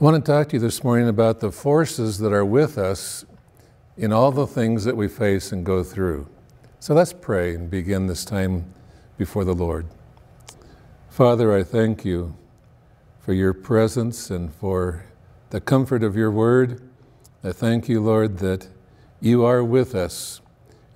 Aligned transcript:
I 0.00 0.04
want 0.04 0.24
to 0.24 0.32
talk 0.32 0.48
to 0.48 0.56
you 0.56 0.60
this 0.60 0.82
morning 0.82 1.08
about 1.08 1.40
the 1.40 1.52
forces 1.52 2.16
that 2.20 2.32
are 2.32 2.44
with 2.44 2.78
us 2.78 3.26
in 3.98 4.14
all 4.14 4.32
the 4.32 4.46
things 4.46 4.84
that 4.84 4.96
we 4.96 5.08
face 5.08 5.52
and 5.52 5.62
go 5.62 5.84
through. 5.84 6.26
So 6.78 6.94
let's 6.94 7.12
pray 7.12 7.54
and 7.54 7.68
begin 7.68 8.06
this 8.06 8.24
time 8.24 8.72
before 9.18 9.44
the 9.44 9.52
Lord. 9.52 9.86
Father, 11.10 11.54
I 11.54 11.62
thank 11.62 12.02
you 12.02 12.34
for 13.18 13.34
your 13.34 13.52
presence 13.52 14.30
and 14.30 14.54
for 14.54 15.04
the 15.50 15.60
comfort 15.60 16.02
of 16.02 16.16
your 16.16 16.30
word. 16.30 16.80
I 17.44 17.52
thank 17.52 17.86
you, 17.86 18.00
Lord, 18.00 18.38
that 18.38 18.68
you 19.20 19.44
are 19.44 19.62
with 19.62 19.94
us. 19.94 20.40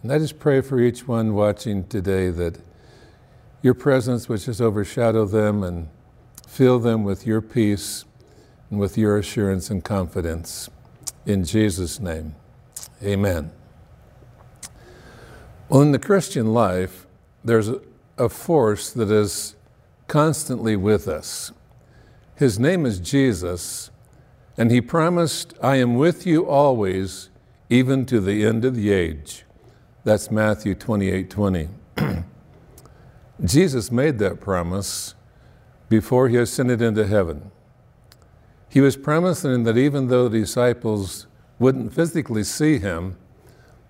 And 0.02 0.10
I 0.10 0.18
just 0.18 0.38
pray 0.38 0.62
for 0.62 0.80
each 0.80 1.06
one 1.06 1.34
watching 1.34 1.86
today 1.88 2.30
that 2.30 2.58
your 3.60 3.74
presence, 3.74 4.30
which 4.30 4.46
has 4.46 4.62
overshadowed 4.62 5.30
them, 5.30 5.62
and 5.62 5.90
fill 6.48 6.78
them 6.78 7.04
with 7.04 7.26
your 7.26 7.42
peace 7.42 8.06
and 8.70 8.78
with 8.78 8.98
your 8.98 9.18
assurance 9.18 9.70
and 9.70 9.84
confidence. 9.84 10.70
In 11.26 11.44
Jesus' 11.44 12.00
name, 12.00 12.34
amen. 13.02 13.52
Well, 15.68 15.82
in 15.82 15.92
the 15.92 15.98
Christian 15.98 16.52
life, 16.52 17.06
there's 17.44 17.70
a 18.18 18.28
force 18.28 18.90
that 18.92 19.10
is 19.10 19.56
constantly 20.06 20.76
with 20.76 21.08
us. 21.08 21.52
His 22.36 22.58
name 22.58 22.84
is 22.84 23.00
Jesus, 23.00 23.90
and 24.56 24.70
he 24.70 24.80
promised, 24.80 25.54
I 25.62 25.76
am 25.76 25.94
with 25.94 26.26
you 26.26 26.46
always, 26.46 27.30
even 27.70 28.06
to 28.06 28.20
the 28.20 28.44
end 28.44 28.64
of 28.64 28.74
the 28.74 28.92
age. 28.92 29.44
That's 30.04 30.30
Matthew 30.30 30.74
28 30.74 31.30
20. 31.30 31.68
Jesus 33.44 33.90
made 33.90 34.18
that 34.18 34.40
promise 34.40 35.14
before 35.88 36.28
he 36.28 36.36
ascended 36.36 36.82
into 36.82 37.06
heaven. 37.06 37.50
He 38.74 38.80
was 38.80 38.96
promising 38.96 39.62
that 39.62 39.78
even 39.78 40.08
though 40.08 40.28
the 40.28 40.40
disciples 40.40 41.28
wouldn't 41.60 41.94
physically 41.94 42.42
see 42.42 42.78
him, 42.78 43.16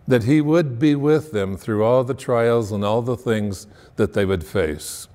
that 0.06 0.24
he 0.24 0.42
would 0.42 0.78
be 0.78 0.94
with 0.94 1.32
them 1.32 1.56
through 1.56 1.82
all 1.82 2.04
the 2.04 2.12
trials 2.12 2.70
and 2.70 2.84
all 2.84 3.00
the 3.00 3.16
things 3.16 3.66
that 3.96 4.12
they 4.12 4.26
would 4.26 4.44
face. 4.44 5.08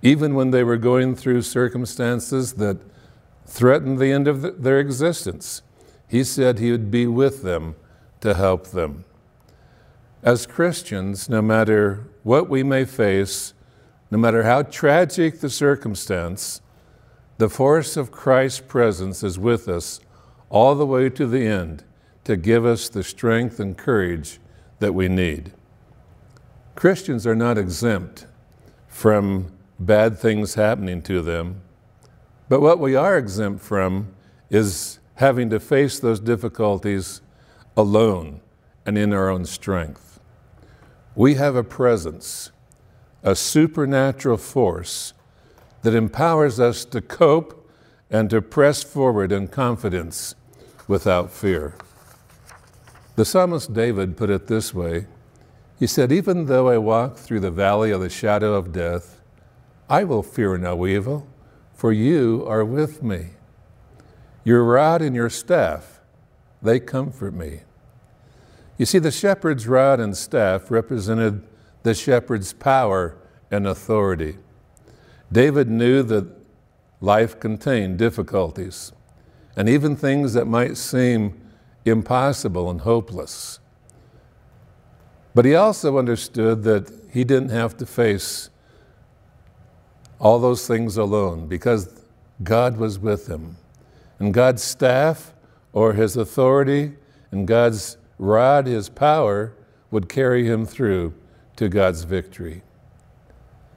Even 0.00 0.36
when 0.36 0.52
they 0.52 0.62
were 0.62 0.76
going 0.76 1.16
through 1.16 1.42
circumstances 1.42 2.52
that 2.52 2.78
threatened 3.46 3.98
the 3.98 4.12
end 4.12 4.28
of 4.28 4.42
the, 4.42 4.52
their 4.52 4.78
existence, 4.78 5.62
he 6.06 6.22
said 6.22 6.60
he 6.60 6.70
would 6.70 6.88
be 6.88 7.08
with 7.08 7.42
them 7.42 7.74
to 8.20 8.34
help 8.34 8.68
them. 8.68 9.04
As 10.22 10.46
Christians, 10.46 11.28
no 11.28 11.42
matter 11.42 12.06
what 12.22 12.48
we 12.48 12.62
may 12.62 12.84
face, 12.84 13.54
no 14.08 14.18
matter 14.18 14.44
how 14.44 14.62
tragic 14.62 15.40
the 15.40 15.50
circumstance, 15.50 16.60
the 17.40 17.48
force 17.48 17.96
of 17.96 18.12
Christ's 18.12 18.60
presence 18.60 19.22
is 19.22 19.38
with 19.38 19.66
us 19.66 19.98
all 20.50 20.74
the 20.74 20.84
way 20.84 21.08
to 21.08 21.26
the 21.26 21.46
end 21.46 21.82
to 22.22 22.36
give 22.36 22.66
us 22.66 22.90
the 22.90 23.02
strength 23.02 23.58
and 23.58 23.78
courage 23.78 24.38
that 24.78 24.92
we 24.92 25.08
need. 25.08 25.50
Christians 26.74 27.26
are 27.26 27.34
not 27.34 27.56
exempt 27.56 28.26
from 28.88 29.50
bad 29.78 30.18
things 30.18 30.52
happening 30.52 31.00
to 31.00 31.22
them, 31.22 31.62
but 32.50 32.60
what 32.60 32.78
we 32.78 32.94
are 32.94 33.16
exempt 33.16 33.62
from 33.62 34.14
is 34.50 34.98
having 35.14 35.48
to 35.48 35.58
face 35.58 35.98
those 35.98 36.20
difficulties 36.20 37.22
alone 37.74 38.42
and 38.84 38.98
in 38.98 39.14
our 39.14 39.30
own 39.30 39.46
strength. 39.46 40.20
We 41.14 41.36
have 41.36 41.56
a 41.56 41.64
presence, 41.64 42.52
a 43.22 43.34
supernatural 43.34 44.36
force 44.36 45.14
that 45.82 45.94
empowers 45.94 46.60
us 46.60 46.84
to 46.86 47.00
cope 47.00 47.68
and 48.10 48.28
to 48.30 48.42
press 48.42 48.82
forward 48.82 49.32
in 49.32 49.48
confidence 49.48 50.34
without 50.88 51.30
fear. 51.30 51.74
The 53.16 53.24
psalmist 53.24 53.72
David 53.72 54.16
put 54.16 54.30
it 54.30 54.46
this 54.46 54.74
way 54.74 55.06
He 55.78 55.86
said, 55.86 56.12
Even 56.12 56.46
though 56.46 56.68
I 56.68 56.78
walk 56.78 57.16
through 57.16 57.40
the 57.40 57.50
valley 57.50 57.90
of 57.90 58.00
the 58.00 58.10
shadow 58.10 58.54
of 58.54 58.72
death, 58.72 59.20
I 59.88 60.04
will 60.04 60.22
fear 60.22 60.56
no 60.58 60.86
evil, 60.86 61.26
for 61.74 61.92
you 61.92 62.44
are 62.46 62.64
with 62.64 63.02
me. 63.02 63.30
Your 64.44 64.64
rod 64.64 65.02
and 65.02 65.14
your 65.14 65.30
staff, 65.30 66.00
they 66.62 66.80
comfort 66.80 67.34
me. 67.34 67.60
You 68.78 68.86
see, 68.86 68.98
the 68.98 69.10
shepherd's 69.10 69.66
rod 69.66 70.00
and 70.00 70.16
staff 70.16 70.70
represented 70.70 71.46
the 71.82 71.94
shepherd's 71.94 72.52
power 72.52 73.16
and 73.50 73.66
authority. 73.66 74.38
David 75.32 75.70
knew 75.70 76.02
that 76.02 76.26
life 77.00 77.38
contained 77.38 77.98
difficulties 77.98 78.92
and 79.56 79.68
even 79.68 79.96
things 79.96 80.34
that 80.34 80.46
might 80.46 80.76
seem 80.76 81.40
impossible 81.84 82.70
and 82.70 82.80
hopeless. 82.80 83.58
But 85.34 85.44
he 85.44 85.54
also 85.54 85.98
understood 85.98 86.64
that 86.64 86.90
he 87.12 87.24
didn't 87.24 87.50
have 87.50 87.76
to 87.78 87.86
face 87.86 88.50
all 90.18 90.38
those 90.38 90.66
things 90.66 90.96
alone 90.96 91.46
because 91.46 92.02
God 92.42 92.76
was 92.76 92.98
with 92.98 93.26
him. 93.26 93.56
And 94.18 94.34
God's 94.34 94.62
staff 94.62 95.32
or 95.72 95.94
his 95.94 96.16
authority 96.16 96.92
and 97.30 97.46
God's 97.46 97.96
rod, 98.18 98.66
his 98.66 98.88
power, 98.88 99.54
would 99.90 100.08
carry 100.08 100.46
him 100.46 100.66
through 100.66 101.14
to 101.56 101.68
God's 101.68 102.04
victory. 102.04 102.62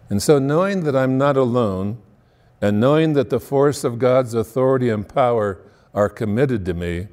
And 0.10 0.22
so, 0.22 0.40
knowing 0.40 0.84
that 0.84 0.96
I'm 0.96 1.18
not 1.18 1.38
alone, 1.38 1.98
and 2.62 2.80
knowing 2.80 3.14
that 3.14 3.30
the 3.30 3.40
force 3.40 3.84
of 3.84 4.00
God's 4.00 4.34
authority 4.34 4.90
and 4.90 5.08
power 5.08 5.60
are 5.94 6.08
committed 6.08 6.66
to 6.66 6.74
me, 6.74 7.10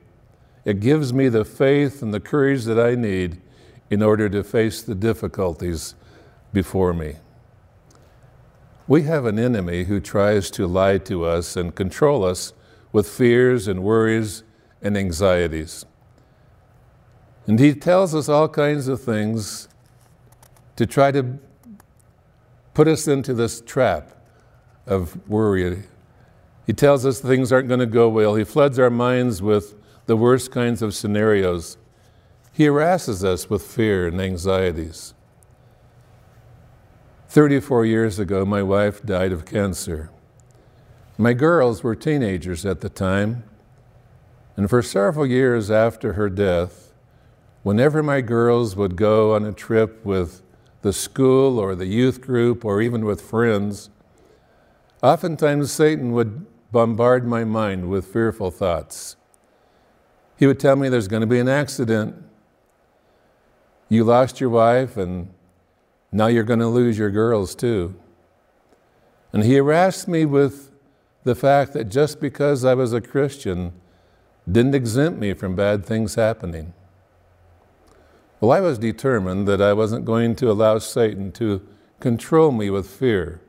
it 0.65 0.81
gives 0.81 1.13
me 1.13 1.29
the 1.29 1.45
faith 1.45 2.03
and 2.03 2.15
the 2.15 2.21
courage 2.21 2.65
that 2.65 2.79
I 2.79 2.95
need 2.95 3.41
in 3.91 4.03
order 4.03 4.29
to 4.29 4.45
face 4.45 4.83
the 4.83 4.95
difficulties 4.95 5.95
before 6.53 6.93
me. 6.93 7.17
We 8.87 9.03
have 9.03 9.25
an 9.25 9.39
enemy 9.39 9.85
who 9.85 10.01
tries 10.01 10.51
to 10.53 10.67
lie 10.67 10.99
to 10.99 11.25
us 11.25 11.57
and 11.57 11.75
control 11.75 12.25
us 12.25 12.53
with 12.93 13.09
fears 13.09 13.67
and 13.69 13.83
worries 13.83 14.43
and 14.83 14.97
anxieties. 14.97 15.85
And 17.47 17.59
he 17.59 17.75
tells 17.75 18.15
us 18.15 18.29
all 18.29 18.49
kinds 18.49 18.89
of 18.89 19.03
things 19.03 19.69
to 20.77 20.87
try 20.87 21.11
to 21.11 21.39
put 22.75 22.89
us 22.89 23.09
into 23.09 23.35
this 23.35 23.61
trap 23.61 24.13
of 24.87 25.29
worry. 25.29 25.85
He 26.67 26.73
tells 26.73 27.05
us 27.05 27.21
things 27.21 27.53
aren't 27.53 27.69
going 27.69 27.81
to 27.81 27.87
go 27.87 28.09
well. 28.09 28.35
He 28.35 28.45
floods 28.45 28.79
our 28.79 28.91
minds 28.91 29.43
with 29.43 29.75
the 30.07 30.17
worst 30.17 30.51
kinds 30.51 30.83
of 30.83 30.95
scenarios. 30.95 31.77
He 32.53 32.65
harasses 32.65 33.25
us 33.25 33.49
with 33.49 33.63
fear 33.63 34.07
and 34.07 34.21
anxieties. 34.21 35.15
34 37.29 37.87
years 37.87 38.19
ago, 38.19 38.45
my 38.45 38.63
wife 38.63 39.05
died 39.05 39.31
of 39.31 39.47
cancer. 39.47 40.11
My 41.17 41.33
girls 41.33 41.85
were 41.85 41.95
teenagers 41.95 42.67
at 42.67 42.81
the 42.81 42.89
time, 42.89 43.45
and 44.57 44.69
for 44.69 44.83
several 44.83 45.27
years 45.27 45.71
after 45.71 46.15
her 46.15 46.29
death, 46.29 46.93
whenever 47.63 48.03
my 48.03 48.21
girls 48.21 48.75
would 48.75 48.97
go 48.97 49.35
on 49.35 49.45
a 49.45 49.53
trip 49.53 50.05
with 50.05 50.43
the 50.83 50.93
school 50.93 51.59
or 51.59 51.75
the 51.75 51.87
youth 51.87 52.21
group 52.21 52.65
or 52.65 52.81
even 52.81 53.05
with 53.05 53.21
friends, 53.21 53.91
oftentimes 55.03 55.73
Satan 55.73 56.13
would 56.13 56.47
bombard 56.73 57.27
my 57.27 57.45
mind 57.45 57.91
with 57.91 58.07
fearful 58.07 58.51
thoughts. 58.51 59.17
He 60.39 60.47
would 60.47 60.59
tell 60.59 60.77
me 60.77 60.89
there's 60.89 61.09
going 61.09 61.21
to 61.21 61.27
be 61.27 61.39
an 61.39 61.49
accident. 61.49 62.15
You 63.89 64.05
lost 64.05 64.41
your 64.41 64.51
wife, 64.51 64.97
and 64.97 65.29
now 66.13 66.29
you're 66.29 66.45
going 66.45 66.61
to 66.61 66.69
lose 66.69 66.97
your 66.97 67.11
girls 67.11 67.55
too. 67.55 67.95
And 69.33 69.45
he 69.45 69.57
harassed 69.57 70.09
me 70.09 70.25
with 70.25 70.71
the 71.25 71.35
fact 71.35 71.73
that 71.75 71.91
just 71.91 72.21
because 72.21 72.65
I 72.65 72.75
was 72.75 72.93
a 72.93 73.01
Christian 73.01 73.73
didn't 74.51 74.75
exempt 74.75 75.19
me 75.19 75.35
from 75.35 75.55
bad 75.55 75.85
things 75.85 76.15
happening. 76.15 76.73
Well, 78.41 78.53
I 78.53 78.61
was 78.61 78.79
determined 78.79 79.47
that 79.49 79.61
I 79.61 79.75
wasn't 79.75 80.07
going 80.07 80.35
to 80.37 80.51
allow 80.51 80.79
Satan 80.79 81.31
to 81.33 81.61
control 82.01 82.53
me 82.53 82.71
with 82.71 82.89
fear 82.89 83.43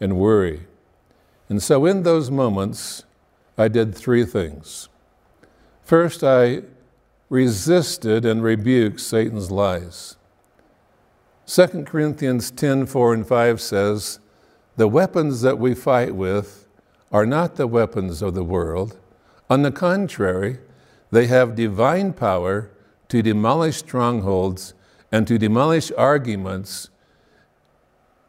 and 0.00 0.18
worry. 0.18 0.66
And 1.48 1.62
so, 1.62 1.86
in 1.86 2.02
those 2.02 2.30
moments, 2.30 3.04
I 3.56 3.68
did 3.68 3.94
three 3.94 4.26
things. 4.26 4.90
First, 5.82 6.22
I 6.22 6.62
resisted 7.30 8.26
and 8.26 8.42
rebuked 8.42 9.00
Satan's 9.00 9.50
lies. 9.50 10.16
2 11.46 11.84
Corinthians 11.86 12.50
10 12.50 12.84
4 12.84 13.14
and 13.14 13.26
5 13.26 13.60
says, 13.62 14.20
The 14.76 14.88
weapons 14.88 15.40
that 15.40 15.58
we 15.58 15.74
fight 15.74 16.14
with 16.14 16.68
are 17.10 17.24
not 17.24 17.56
the 17.56 17.66
weapons 17.66 18.20
of 18.20 18.34
the 18.34 18.44
world. 18.44 18.98
On 19.48 19.62
the 19.62 19.72
contrary, 19.72 20.58
they 21.10 21.26
have 21.28 21.54
divine 21.54 22.12
power 22.12 22.70
to 23.08 23.22
demolish 23.22 23.76
strongholds 23.76 24.74
and 25.10 25.26
to 25.26 25.38
demolish 25.38 25.90
arguments 25.96 26.90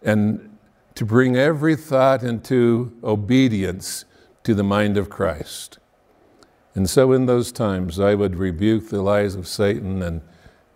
and 0.01 0.57
to 0.95 1.05
bring 1.05 1.35
every 1.35 1.75
thought 1.75 2.23
into 2.23 2.91
obedience 3.03 4.05
to 4.43 4.53
the 4.53 4.63
mind 4.63 4.97
of 4.97 5.09
Christ. 5.09 5.79
And 6.75 6.89
so, 6.89 7.11
in 7.11 7.25
those 7.25 7.51
times, 7.51 7.99
I 7.99 8.15
would 8.15 8.35
rebuke 8.35 8.89
the 8.89 9.01
lies 9.01 9.35
of 9.35 9.47
Satan 9.47 10.01
and 10.01 10.21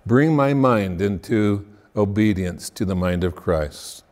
bring 0.05 0.35
my 0.35 0.53
mind 0.53 1.01
into 1.01 1.65
obedience 1.95 2.69
to 2.71 2.85
the 2.85 2.95
mind 2.95 3.23
of 3.23 3.35
Christ. 3.35 4.03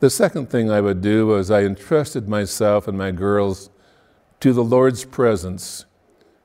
The 0.00 0.10
second 0.10 0.50
thing 0.50 0.70
I 0.70 0.80
would 0.80 1.00
do 1.00 1.26
was 1.26 1.50
I 1.50 1.62
entrusted 1.62 2.28
myself 2.28 2.88
and 2.88 2.96
my 2.96 3.10
girls 3.10 3.70
to 4.40 4.52
the 4.52 4.64
Lord's 4.64 5.04
presence, 5.04 5.84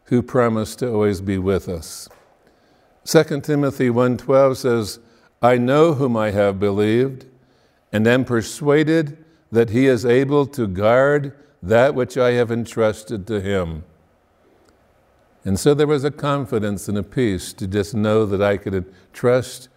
who 0.05 0.21
promised 0.21 0.79
to 0.79 0.91
always 0.91 1.21
be 1.21 1.37
with 1.37 1.69
us. 1.69 2.09
2 3.05 3.41
Timothy 3.41 3.89
1:12 3.89 4.57
says, 4.57 4.99
"I 5.41 5.57
know 5.57 5.93
whom 5.93 6.15
I 6.15 6.31
have 6.31 6.59
believed, 6.59 7.25
and 7.91 8.07
am 8.07 8.25
persuaded 8.25 9.17
that 9.51 9.69
he 9.69 9.87
is 9.87 10.05
able 10.05 10.45
to 10.47 10.67
guard 10.67 11.33
that 11.61 11.95
which 11.95 12.17
I 12.17 12.31
have 12.31 12.51
entrusted 12.51 13.27
to 13.27 13.41
him." 13.41 13.83
And 15.45 15.59
so 15.59 15.73
there 15.73 15.87
was 15.87 16.05
a 16.05 16.11
confidence 16.11 16.87
and 16.87 16.97
a 16.97 17.03
peace 17.03 17.51
to 17.53 17.67
just 17.67 17.93
know 17.93 18.25
that 18.25 18.41
I 18.41 18.55
could 18.57 18.85
trust 19.11 19.67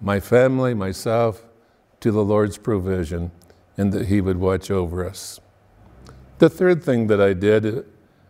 my 0.00 0.20
family, 0.20 0.74
myself, 0.74 1.46
to 2.00 2.10
the 2.10 2.24
Lord's 2.24 2.58
provision 2.58 3.30
and 3.76 3.92
that 3.92 4.06
He 4.06 4.20
would 4.20 4.38
watch 4.38 4.70
over 4.70 5.04
us. 5.06 5.40
The 6.38 6.50
third 6.50 6.82
thing 6.82 7.06
that 7.06 7.20
I 7.20 7.32
did, 7.32 7.86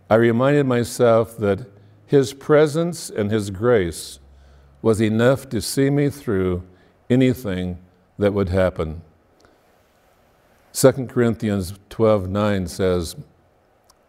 I 0.09 0.15
reminded 0.15 0.67
myself 0.67 1.37
that 1.39 1.67
His 2.07 2.33
presence 2.33 3.11
and 3.11 3.31
His 3.31 3.51
grace 3.51 4.20
was 4.83 5.01
enough 5.01 5.49
to 5.51 5.61
see 5.61 5.91
me 5.91 6.09
through 6.09 6.63
anything 7.09 7.79
that 8.19 8.33
would 8.33 8.49
happen. 8.49 9.03
2 10.73 11.07
Corinthians 11.07 11.75
12 11.89 12.29
9 12.29 12.67
says, 12.67 13.17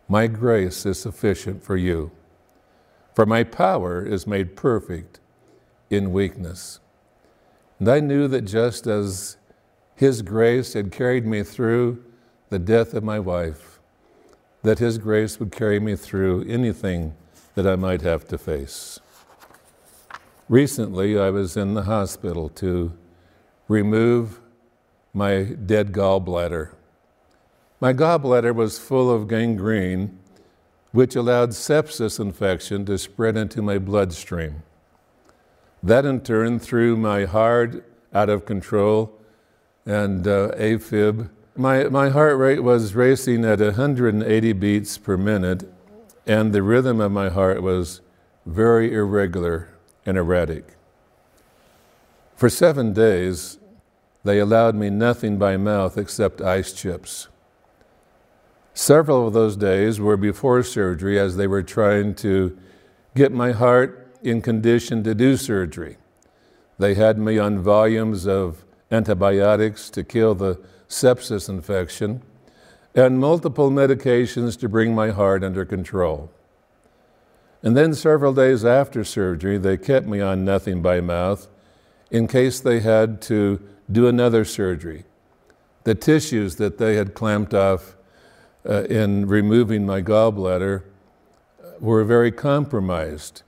My 0.07 0.27
grace 0.27 0.85
is 0.85 0.99
sufficient 0.99 1.63
for 1.63 1.75
you 1.75 2.11
for 3.13 3.25
my 3.25 3.43
power 3.43 4.03
is 4.05 4.25
made 4.25 4.55
perfect 4.55 5.19
in 5.89 6.13
weakness. 6.13 6.79
And 7.79 7.89
I 7.89 7.99
knew 7.99 8.27
that 8.27 8.41
just 8.41 8.87
as 8.87 9.37
His 9.95 10.21
grace 10.21 10.73
had 10.73 10.91
carried 10.91 11.25
me 11.25 11.43
through 11.43 12.03
the 12.49 12.59
death 12.59 12.93
of 12.93 13.03
my 13.03 13.19
wife, 13.19 13.79
that 14.63 14.79
His 14.79 14.97
grace 14.97 15.39
would 15.39 15.51
carry 15.51 15.79
me 15.79 15.95
through 15.95 16.45
anything 16.47 17.15
that 17.55 17.67
I 17.67 17.75
might 17.75 18.01
have 18.01 18.27
to 18.29 18.37
face. 18.37 18.99
Recently, 20.51 21.17
I 21.17 21.29
was 21.29 21.55
in 21.55 21.75
the 21.75 21.83
hospital 21.83 22.49
to 22.49 22.91
remove 23.69 24.41
my 25.13 25.43
dead 25.43 25.93
gallbladder. 25.93 26.73
My 27.79 27.93
gallbladder 27.93 28.53
was 28.53 28.77
full 28.77 29.09
of 29.09 29.29
gangrene 29.29 30.19
which 30.91 31.15
allowed 31.15 31.51
sepsis 31.51 32.19
infection 32.19 32.83
to 32.87 32.97
spread 32.97 33.37
into 33.37 33.61
my 33.61 33.77
bloodstream. 33.77 34.63
That 35.81 36.05
in 36.05 36.19
turn 36.19 36.59
threw 36.59 36.97
my 36.97 37.23
heart 37.23 37.89
out 38.13 38.27
of 38.27 38.45
control 38.45 39.17
and 39.85 40.27
uh, 40.27 40.51
AFib. 40.57 41.29
My, 41.55 41.85
my 41.85 42.09
heart 42.09 42.37
rate 42.37 42.59
was 42.59 42.93
racing 42.93 43.45
at 43.45 43.61
180 43.61 44.51
beats 44.51 44.97
per 44.97 45.15
minute, 45.15 45.63
and 46.27 46.51
the 46.51 46.61
rhythm 46.61 46.99
of 46.99 47.13
my 47.13 47.29
heart 47.29 47.63
was 47.63 48.01
very 48.45 48.93
irregular 48.93 49.70
and 50.05 50.17
erratic. 50.17 50.75
For 52.35 52.49
seven 52.49 52.93
days, 52.93 53.59
they 54.23 54.39
allowed 54.39 54.75
me 54.75 54.89
nothing 54.89 55.37
by 55.37 55.57
mouth 55.57 55.97
except 55.97 56.41
ice 56.41 56.73
chips. 56.73 57.27
Several 58.73 59.27
of 59.27 59.33
those 59.33 59.57
days 59.57 59.99
were 59.99 60.17
before 60.17 60.63
surgery 60.63 61.19
as 61.19 61.35
they 61.35 61.47
were 61.47 61.63
trying 61.63 62.15
to 62.15 62.57
get 63.15 63.31
my 63.31 63.51
heart 63.51 64.15
in 64.23 64.41
condition 64.41 65.03
to 65.03 65.13
do 65.13 65.35
surgery. 65.35 65.97
They 66.79 66.93
had 66.93 67.17
me 67.17 67.37
on 67.37 67.59
volumes 67.59 68.25
of 68.25 68.63
antibiotics 68.91 69.89
to 69.91 70.03
kill 70.03 70.35
the 70.35 70.59
sepsis 70.87 71.49
infection 71.49 72.21
and 72.95 73.19
multiple 73.19 73.69
medications 73.69 74.59
to 74.59 74.67
bring 74.67 74.93
my 74.93 75.11
heart 75.11 75.43
under 75.43 75.65
control. 75.65 76.31
And 77.63 77.77
then 77.77 77.93
several 77.93 78.33
days 78.33 78.65
after 78.65 79.03
surgery, 79.03 79.57
they 79.57 79.77
kept 79.77 80.07
me 80.07 80.19
on 80.19 80.43
nothing 80.43 80.81
by 80.81 80.99
mouth 81.01 81.47
in 82.09 82.27
case 82.27 82.59
they 82.59 82.79
had 82.79 83.21
to 83.23 83.61
do 83.91 84.07
another 84.07 84.43
surgery. 84.45 85.05
The 85.83 85.95
tissues 85.95 86.55
that 86.57 86.77
they 86.77 86.95
had 86.95 87.13
clamped 87.13 87.53
off 87.53 87.95
uh, 88.67 88.83
in 88.83 89.27
removing 89.27 89.85
my 89.85 90.01
gallbladder 90.01 90.83
were 91.79 92.03
very 92.03 92.31
compromised, 92.31 93.41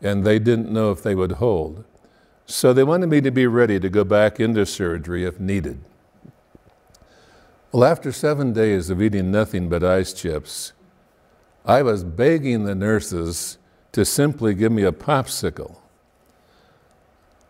and 0.00 0.24
they 0.24 0.38
didn't 0.38 0.70
know 0.70 0.90
if 0.90 1.02
they 1.02 1.14
would 1.14 1.32
hold. 1.32 1.84
So 2.46 2.72
they 2.72 2.84
wanted 2.84 3.08
me 3.08 3.20
to 3.20 3.30
be 3.30 3.46
ready 3.46 3.78
to 3.80 3.88
go 3.88 4.04
back 4.04 4.40
into 4.40 4.66
surgery 4.66 5.24
if 5.24 5.38
needed. 5.38 5.80
Well, 7.72 7.84
after 7.84 8.10
seven 8.10 8.52
days 8.52 8.90
of 8.90 9.00
eating 9.00 9.30
nothing 9.30 9.68
but 9.68 9.84
ice 9.84 10.12
chips, 10.12 10.72
I 11.64 11.82
was 11.82 12.02
begging 12.02 12.64
the 12.64 12.74
nurses 12.74 13.58
to 13.92 14.04
simply 14.04 14.54
give 14.54 14.72
me 14.72 14.82
a 14.82 14.92
popsicle. 14.92 15.76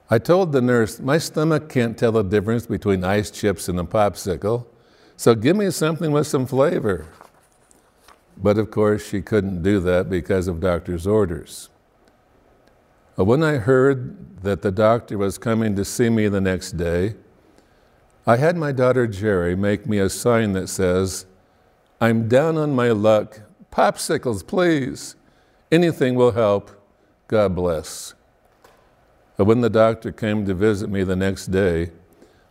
I 0.08 0.18
told 0.18 0.52
the 0.52 0.60
nurse, 0.60 0.98
my 0.98 1.18
stomach 1.18 1.68
can't 1.68 1.96
tell 1.96 2.12
the 2.12 2.22
difference 2.22 2.66
between 2.66 3.04
ice 3.04 3.30
chips 3.30 3.68
and 3.68 3.78
a 3.78 3.84
popsicle. 3.84 4.66
So 5.16 5.34
give 5.34 5.56
me 5.56 5.70
something 5.70 6.10
with 6.10 6.26
some 6.26 6.46
flavor. 6.46 7.06
But 8.36 8.58
of 8.58 8.70
course, 8.70 9.06
she 9.06 9.20
couldn't 9.22 9.62
do 9.62 9.78
that 9.80 10.08
because 10.08 10.48
of 10.48 10.60
doctor's 10.60 11.06
orders. 11.06 11.68
Uh, 13.18 13.24
when 13.24 13.42
I 13.42 13.58
heard 13.58 14.42
that 14.42 14.62
the 14.62 14.72
doctor 14.72 15.18
was 15.18 15.36
coming 15.36 15.76
to 15.76 15.84
see 15.84 16.08
me 16.08 16.26
the 16.28 16.40
next 16.40 16.72
day, 16.72 17.16
I 18.26 18.36
had 18.36 18.56
my 18.56 18.72
daughter 18.72 19.06
Jerry 19.06 19.54
make 19.54 19.86
me 19.86 19.98
a 19.98 20.08
sign 20.08 20.52
that 20.54 20.68
says, 20.68 21.26
I'm 22.00 22.28
down 22.28 22.56
on 22.56 22.74
my 22.74 22.90
luck. 22.90 23.40
Popsicles, 23.70 24.46
please. 24.46 25.16
Anything 25.70 26.16
will 26.16 26.32
help. 26.32 26.70
God 27.28 27.54
bless. 27.54 28.14
But 29.36 29.44
when 29.44 29.60
the 29.60 29.70
doctor 29.70 30.12
came 30.12 30.44
to 30.46 30.54
visit 30.54 30.90
me 30.90 31.04
the 31.04 31.16
next 31.16 31.46
day, 31.46 31.92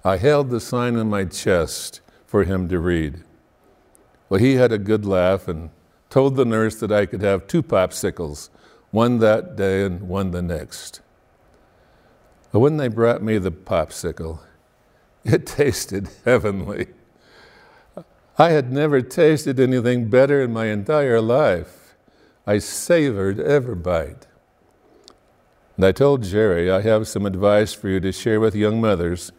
I 0.04 0.18
held 0.18 0.50
the 0.50 0.62
sign 0.62 0.96
in 0.96 1.10
my 1.10 1.26
chest 1.26 2.02
for 2.26 2.46
him 2.46 2.70
to 2.70 2.80
read. 2.80 3.24
Well, 4.30 4.40
he 4.40 4.56
had 4.56 4.72
a 4.72 4.78
good 4.78 5.06
laugh 5.06 5.48
and 5.48 5.72
told 6.10 6.36
the 6.36 6.46
nurse 6.46 6.76
that 6.76 6.92
I 6.92 7.06
could 7.06 7.22
have 7.22 7.48
two 7.48 7.62
popsicles, 7.62 8.50
one 8.92 9.20
that 9.20 9.56
day 9.56 9.84
and 9.84 10.04
one 10.04 10.32
the 10.32 10.42
next. 10.42 11.02
But 12.52 12.60
when 12.60 12.78
they 12.78 12.88
brought 12.88 13.22
me 13.22 13.38
the 13.38 13.52
popsicle, 13.52 14.40
it 15.26 15.46
tasted 15.46 16.10
heavenly. 16.26 16.88
I 18.38 18.52
had 18.52 18.72
never 18.72 19.02
tasted 19.02 19.60
anything 19.60 20.10
better 20.10 20.42
in 20.42 20.54
my 20.54 20.68
entire 20.68 21.20
life. 21.20 21.79
I 22.50 22.58
savored 22.58 23.40
every 23.40 23.76
bite. 23.76 24.26
And 25.76 25.86
I 25.86 25.92
told 25.92 26.24
Jerry, 26.24 26.72
I 26.72 26.82
have 26.82 27.08
some 27.08 27.28
advice 27.28 27.74
for 27.74 27.90
you 27.90 28.00
to 28.00 28.12
share 28.12 28.40
with 28.40 28.56
young 28.56 28.82
mothers 28.82 29.32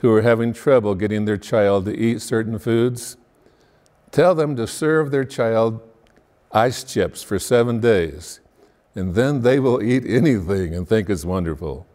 who 0.00 0.12
are 0.12 0.20
having 0.20 0.52
trouble 0.52 0.94
getting 0.94 1.24
their 1.24 1.38
child 1.38 1.86
to 1.86 1.96
eat 1.98 2.20
certain 2.20 2.58
foods, 2.58 3.16
tell 4.10 4.34
them 4.34 4.54
to 4.56 4.66
serve 4.66 5.10
their 5.10 5.24
child 5.24 5.80
ice 6.52 6.84
chips 6.84 7.22
for 7.22 7.38
seven 7.38 7.80
days, 7.80 8.40
and 8.94 9.14
then 9.14 9.40
they 9.40 9.58
will 9.58 9.82
eat 9.82 10.04
anything 10.06 10.74
and 10.74 10.86
think 10.86 11.08
it's 11.08 11.24
wonderful. 11.24 11.86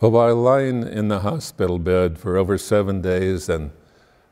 Well, 0.00 0.12
while 0.12 0.36
lying 0.36 0.86
in 0.86 1.08
the 1.08 1.20
hospital 1.20 1.80
bed 1.80 2.20
for 2.20 2.36
over 2.36 2.56
seven 2.56 3.02
days 3.02 3.48
and 3.48 3.72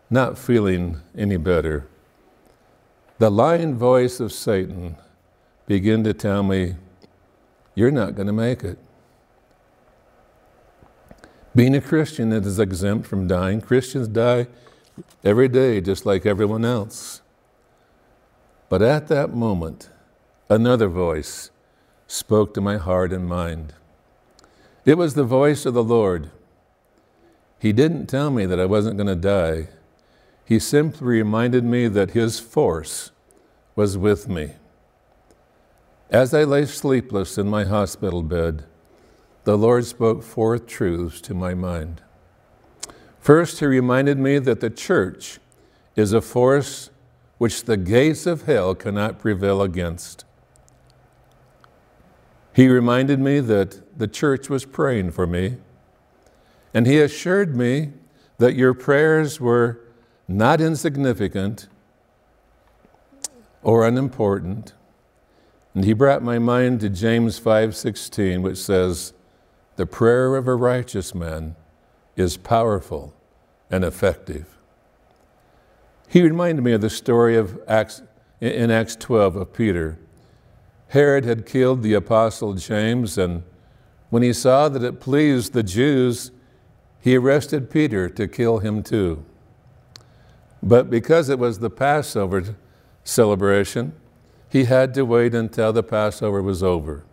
not 0.08 0.38
feeling 0.38 1.00
any 1.16 1.38
better, 1.38 1.88
the 3.18 3.30
lying 3.30 3.74
voice 3.74 4.20
of 4.20 4.32
Satan 4.32 4.96
began 5.66 6.04
to 6.04 6.14
tell 6.14 6.42
me, 6.42 6.76
You're 7.74 7.90
not 7.90 8.14
going 8.14 8.26
to 8.26 8.32
make 8.32 8.64
it. 8.64 8.78
Being 11.54 11.74
a 11.74 11.80
Christian 11.80 12.32
is 12.32 12.58
exempt 12.58 13.06
from 13.06 13.26
dying. 13.26 13.60
Christians 13.60 14.06
die 14.06 14.46
every 15.24 15.48
day, 15.48 15.80
just 15.80 16.06
like 16.06 16.24
everyone 16.24 16.64
else. 16.64 17.20
But 18.68 18.82
at 18.82 19.08
that 19.08 19.34
moment, 19.34 19.90
another 20.48 20.88
voice 20.88 21.50
spoke 22.06 22.54
to 22.54 22.60
my 22.60 22.76
heart 22.76 23.12
and 23.12 23.26
mind. 23.26 23.74
It 24.84 24.96
was 24.96 25.14
the 25.14 25.24
voice 25.24 25.66
of 25.66 25.74
the 25.74 25.82
Lord. 25.82 26.30
He 27.58 27.72
didn't 27.72 28.06
tell 28.06 28.30
me 28.30 28.46
that 28.46 28.60
I 28.60 28.64
wasn't 28.64 28.96
going 28.96 29.08
to 29.08 29.16
die. 29.16 29.68
He 30.48 30.58
simply 30.58 31.06
reminded 31.06 31.62
me 31.62 31.88
that 31.88 32.12
His 32.12 32.40
force 32.40 33.10
was 33.76 33.98
with 33.98 34.30
me. 34.30 34.54
As 36.08 36.32
I 36.32 36.44
lay 36.44 36.64
sleepless 36.64 37.36
in 37.36 37.48
my 37.48 37.64
hospital 37.64 38.22
bed, 38.22 38.64
the 39.44 39.58
Lord 39.58 39.84
spoke 39.84 40.22
forth 40.22 40.66
truths 40.66 41.20
to 41.20 41.34
my 41.34 41.52
mind. 41.52 42.00
First, 43.20 43.60
He 43.60 43.66
reminded 43.66 44.16
me 44.16 44.38
that 44.38 44.60
the 44.60 44.70
church 44.70 45.38
is 45.96 46.14
a 46.14 46.22
force 46.22 46.88
which 47.36 47.64
the 47.64 47.76
gates 47.76 48.24
of 48.24 48.44
hell 48.44 48.74
cannot 48.74 49.18
prevail 49.18 49.60
against. 49.60 50.24
He 52.54 52.68
reminded 52.68 53.20
me 53.20 53.40
that 53.40 53.98
the 53.98 54.08
church 54.08 54.48
was 54.48 54.64
praying 54.64 55.10
for 55.10 55.26
me, 55.26 55.58
and 56.72 56.86
he 56.86 57.00
assured 57.00 57.54
me 57.54 57.92
that 58.38 58.54
your 58.54 58.72
prayers 58.72 59.38
were 59.42 59.80
not 60.28 60.60
insignificant 60.60 61.66
or 63.62 63.86
unimportant. 63.86 64.74
And 65.74 65.84
he 65.84 65.94
brought 65.94 66.22
my 66.22 66.38
mind 66.38 66.80
to 66.80 66.88
James 66.88 67.38
5:16 67.38 68.42
which 68.42 68.58
says, 68.58 69.14
"The 69.76 69.86
prayer 69.86 70.36
of 70.36 70.46
a 70.46 70.54
righteous 70.54 71.14
man 71.14 71.56
is 72.14 72.36
powerful 72.36 73.14
and 73.70 73.84
effective." 73.84 74.58
He 76.06 76.22
reminded 76.22 76.62
me 76.62 76.72
of 76.72 76.82
the 76.82 76.90
story 76.90 77.36
of 77.36 77.60
Acts 77.66 78.02
in 78.40 78.70
Acts 78.70 78.94
12 78.94 79.34
of 79.34 79.52
Peter 79.52 79.98
Herod 80.88 81.26
had 81.26 81.44
killed 81.44 81.82
the 81.82 81.94
apostle 81.94 82.54
James, 82.54 83.18
and 83.18 83.42
when 84.10 84.22
he 84.22 84.32
saw 84.32 84.68
that 84.70 84.82
it 84.82 85.00
pleased 85.00 85.52
the 85.52 85.62
Jews, 85.62 86.30
he 86.98 87.16
arrested 87.16 87.70
Peter 87.70 88.08
to 88.08 88.26
kill 88.26 88.58
him 88.58 88.82
too. 88.82 89.22
But 90.62 90.90
because 90.90 91.28
it 91.28 91.38
was 91.38 91.58
the 91.58 91.70
Passover 91.70 92.56
celebration, 93.04 93.92
he 94.48 94.64
had 94.64 94.94
to 94.94 95.04
wait 95.04 95.34
until 95.34 95.72
the 95.72 95.82
Passover 95.82 96.42
was 96.42 96.62
over. 96.62 97.04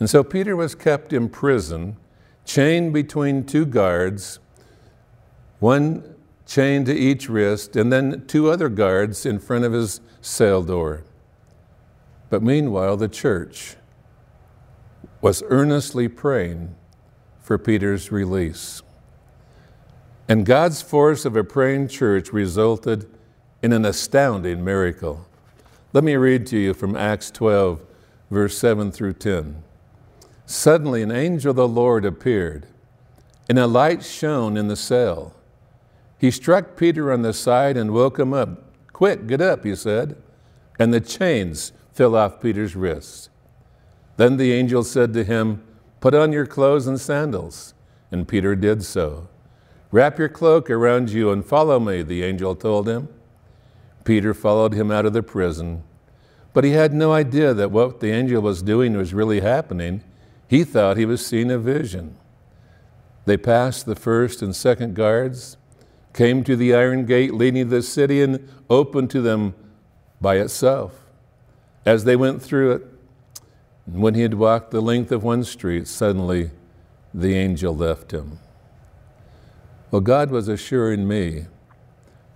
And 0.00 0.10
so 0.10 0.24
Peter 0.24 0.56
was 0.56 0.74
kept 0.74 1.12
in 1.12 1.28
prison, 1.28 1.96
chained 2.44 2.92
between 2.92 3.44
two 3.44 3.64
guards, 3.64 4.40
one 5.60 6.14
chained 6.46 6.86
to 6.86 6.94
each 6.94 7.28
wrist, 7.28 7.76
and 7.76 7.92
then 7.92 8.24
two 8.26 8.50
other 8.50 8.68
guards 8.68 9.24
in 9.24 9.38
front 9.38 9.64
of 9.64 9.72
his 9.72 10.00
cell 10.20 10.62
door. 10.62 11.04
But 12.28 12.42
meanwhile, 12.42 12.96
the 12.96 13.08
church 13.08 13.76
was 15.20 15.42
earnestly 15.48 16.08
praying 16.08 16.74
for 17.40 17.56
Peter's 17.56 18.10
release. 18.10 18.82
And 20.28 20.46
God's 20.46 20.80
force 20.80 21.24
of 21.24 21.36
a 21.36 21.44
praying 21.44 21.88
church 21.88 22.32
resulted 22.32 23.08
in 23.62 23.72
an 23.72 23.84
astounding 23.84 24.64
miracle. 24.64 25.26
Let 25.92 26.02
me 26.04 26.16
read 26.16 26.46
to 26.48 26.58
you 26.58 26.74
from 26.74 26.96
Acts 26.96 27.30
12, 27.30 27.80
verse 28.30 28.56
7 28.56 28.90
through 28.90 29.14
10. 29.14 29.62
Suddenly, 30.46 31.02
an 31.02 31.12
angel 31.12 31.50
of 31.50 31.56
the 31.56 31.68
Lord 31.68 32.04
appeared, 32.04 32.66
and 33.48 33.58
a 33.58 33.66
light 33.66 34.02
shone 34.02 34.56
in 34.56 34.68
the 34.68 34.76
cell. 34.76 35.34
He 36.18 36.30
struck 36.30 36.76
Peter 36.76 37.12
on 37.12 37.22
the 37.22 37.32
side 37.32 37.76
and 37.76 37.92
woke 37.92 38.18
him 38.18 38.32
up. 38.32 38.62
Quick, 38.92 39.26
get 39.26 39.40
up, 39.40 39.64
he 39.64 39.74
said. 39.74 40.16
And 40.78 40.92
the 40.92 41.00
chains 41.00 41.72
fell 41.92 42.16
off 42.16 42.40
Peter's 42.40 42.74
wrists. 42.74 43.28
Then 44.16 44.36
the 44.36 44.52
angel 44.52 44.84
said 44.84 45.12
to 45.14 45.24
him, 45.24 45.62
Put 46.00 46.14
on 46.14 46.32
your 46.32 46.46
clothes 46.46 46.86
and 46.86 47.00
sandals. 47.00 47.74
And 48.10 48.26
Peter 48.26 48.54
did 48.54 48.84
so. 48.84 49.28
Wrap 49.94 50.18
your 50.18 50.28
cloak 50.28 50.70
around 50.70 51.10
you 51.10 51.30
and 51.30 51.46
follow 51.46 51.78
me, 51.78 52.02
the 52.02 52.24
angel 52.24 52.56
told 52.56 52.88
him. 52.88 53.06
Peter 54.02 54.34
followed 54.34 54.74
him 54.74 54.90
out 54.90 55.06
of 55.06 55.12
the 55.12 55.22
prison, 55.22 55.84
but 56.52 56.64
he 56.64 56.72
had 56.72 56.92
no 56.92 57.12
idea 57.12 57.54
that 57.54 57.70
what 57.70 58.00
the 58.00 58.10
angel 58.10 58.42
was 58.42 58.60
doing 58.60 58.96
was 58.96 59.14
really 59.14 59.38
happening. 59.38 60.02
He 60.48 60.64
thought 60.64 60.96
he 60.96 61.04
was 61.04 61.24
seeing 61.24 61.48
a 61.48 61.58
vision. 61.58 62.16
They 63.24 63.36
passed 63.36 63.86
the 63.86 63.94
first 63.94 64.42
and 64.42 64.56
second 64.56 64.96
guards, 64.96 65.58
came 66.12 66.42
to 66.42 66.56
the 66.56 66.74
iron 66.74 67.06
gate 67.06 67.32
leading 67.32 67.68
to 67.68 67.76
the 67.76 67.80
city, 67.80 68.20
and 68.20 68.48
opened 68.68 69.10
to 69.10 69.20
them 69.20 69.54
by 70.20 70.38
itself. 70.38 71.06
As 71.86 72.02
they 72.02 72.16
went 72.16 72.42
through 72.42 72.72
it, 72.72 72.82
when 73.86 74.14
he 74.14 74.22
had 74.22 74.34
walked 74.34 74.72
the 74.72 74.82
length 74.82 75.12
of 75.12 75.22
one 75.22 75.44
street, 75.44 75.86
suddenly 75.86 76.50
the 77.14 77.36
angel 77.36 77.76
left 77.76 78.10
him. 78.10 78.40
Well, 79.94 80.00
God 80.00 80.32
was 80.32 80.48
assuring 80.48 81.06
me 81.06 81.46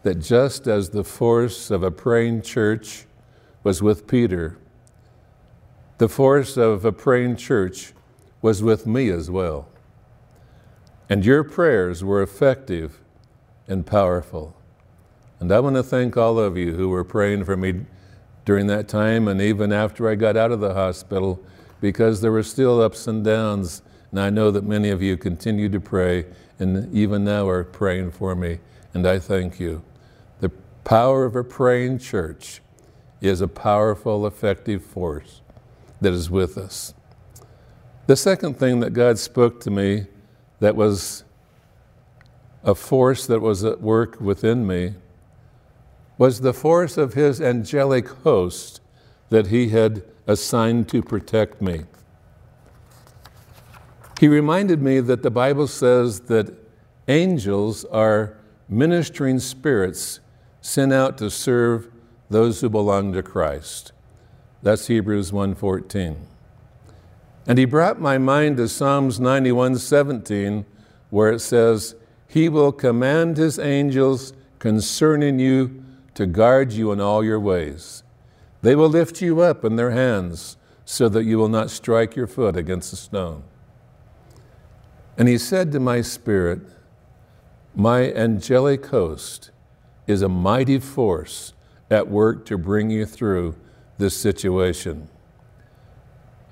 that 0.04 0.20
just 0.20 0.68
as 0.68 0.90
the 0.90 1.02
force 1.02 1.72
of 1.72 1.82
a 1.82 1.90
praying 1.90 2.42
church 2.42 3.04
was 3.64 3.82
with 3.82 4.06
Peter, 4.06 4.58
the 5.98 6.08
force 6.08 6.56
of 6.56 6.84
a 6.84 6.92
praying 6.92 7.34
church 7.34 7.94
was 8.42 8.62
with 8.62 8.86
me 8.86 9.10
as 9.10 9.28
well. 9.28 9.68
And 11.08 11.26
your 11.26 11.42
prayers 11.42 12.04
were 12.04 12.22
effective 12.22 13.00
and 13.66 13.84
powerful. 13.84 14.54
And 15.40 15.50
I 15.50 15.58
want 15.58 15.74
to 15.74 15.82
thank 15.82 16.16
all 16.16 16.38
of 16.38 16.56
you 16.56 16.76
who 16.76 16.88
were 16.90 17.02
praying 17.02 17.44
for 17.44 17.56
me 17.56 17.86
during 18.44 18.68
that 18.68 18.86
time 18.86 19.26
and 19.26 19.40
even 19.40 19.72
after 19.72 20.08
I 20.08 20.14
got 20.14 20.36
out 20.36 20.52
of 20.52 20.60
the 20.60 20.74
hospital 20.74 21.44
because 21.80 22.20
there 22.20 22.30
were 22.30 22.44
still 22.44 22.80
ups 22.80 23.08
and 23.08 23.24
downs. 23.24 23.82
And 24.12 24.20
I 24.20 24.30
know 24.30 24.52
that 24.52 24.62
many 24.62 24.90
of 24.90 25.02
you 25.02 25.16
continued 25.16 25.72
to 25.72 25.80
pray 25.80 26.26
and 26.58 26.92
even 26.94 27.24
now 27.24 27.48
are 27.48 27.64
praying 27.64 28.12
for 28.12 28.34
me. 28.34 28.58
And 28.94 29.06
I 29.06 29.18
thank 29.18 29.60
you. 29.60 29.82
The 30.40 30.50
power 30.84 31.24
of 31.24 31.36
a 31.36 31.44
praying 31.44 31.98
church 31.98 32.60
is 33.20 33.40
a 33.40 33.48
powerful, 33.48 34.26
effective 34.26 34.84
force 34.84 35.42
that 36.00 36.12
is 36.12 36.30
with 36.30 36.56
us. 36.56 36.94
The 38.06 38.16
second 38.16 38.58
thing 38.58 38.80
that 38.80 38.90
God 38.90 39.18
spoke 39.18 39.60
to 39.60 39.70
me 39.70 40.06
that 40.60 40.74
was 40.76 41.24
a 42.64 42.74
force 42.74 43.26
that 43.26 43.40
was 43.40 43.64
at 43.64 43.80
work 43.80 44.20
within 44.20 44.66
me 44.66 44.94
was 46.16 46.40
the 46.40 46.52
force 46.52 46.96
of 46.96 47.14
his 47.14 47.40
angelic 47.40 48.08
host 48.08 48.80
that 49.30 49.48
he 49.48 49.68
had 49.68 50.02
assigned 50.26 50.88
to 50.88 51.02
protect 51.02 51.62
me. 51.62 51.84
He 54.18 54.28
reminded 54.28 54.82
me 54.82 55.00
that 55.00 55.22
the 55.22 55.30
Bible 55.30 55.66
says 55.68 56.20
that 56.22 56.52
angels 57.06 57.84
are 57.86 58.36
ministering 58.68 59.38
spirits 59.38 60.20
sent 60.60 60.92
out 60.92 61.16
to 61.18 61.30
serve 61.30 61.88
those 62.28 62.60
who 62.60 62.68
belong 62.68 63.12
to 63.12 63.22
Christ. 63.22 63.92
That's 64.62 64.88
Hebrews 64.88 65.32
1:14. 65.32 66.16
And 67.46 67.58
he 67.58 67.64
brought 67.64 68.00
my 68.00 68.18
mind 68.18 68.56
to 68.56 68.68
Psalms 68.68 69.20
91:17 69.20 70.66
where 71.10 71.30
it 71.30 71.40
says, 71.40 71.94
"He 72.26 72.48
will 72.48 72.72
command 72.72 73.36
his 73.36 73.58
angels 73.58 74.32
concerning 74.58 75.38
you 75.38 75.82
to 76.14 76.26
guard 76.26 76.72
you 76.72 76.90
in 76.90 77.00
all 77.00 77.24
your 77.24 77.38
ways. 77.38 78.02
They 78.62 78.74
will 78.74 78.88
lift 78.88 79.22
you 79.22 79.40
up 79.40 79.64
in 79.64 79.76
their 79.76 79.92
hands 79.92 80.56
so 80.84 81.08
that 81.08 81.24
you 81.24 81.38
will 81.38 81.48
not 81.48 81.70
strike 81.70 82.16
your 82.16 82.26
foot 82.26 82.56
against 82.56 82.92
a 82.92 82.96
stone. 82.96 83.44
And 85.18 85.26
he 85.26 85.36
said 85.36 85.72
to 85.72 85.80
my 85.80 86.00
spirit, 86.00 86.60
My 87.74 88.12
angelic 88.12 88.86
host 88.86 89.50
is 90.06 90.22
a 90.22 90.28
mighty 90.28 90.78
force 90.78 91.52
at 91.90 92.08
work 92.08 92.46
to 92.46 92.56
bring 92.56 92.88
you 92.88 93.04
through 93.04 93.56
this 93.98 94.16
situation. 94.16 95.08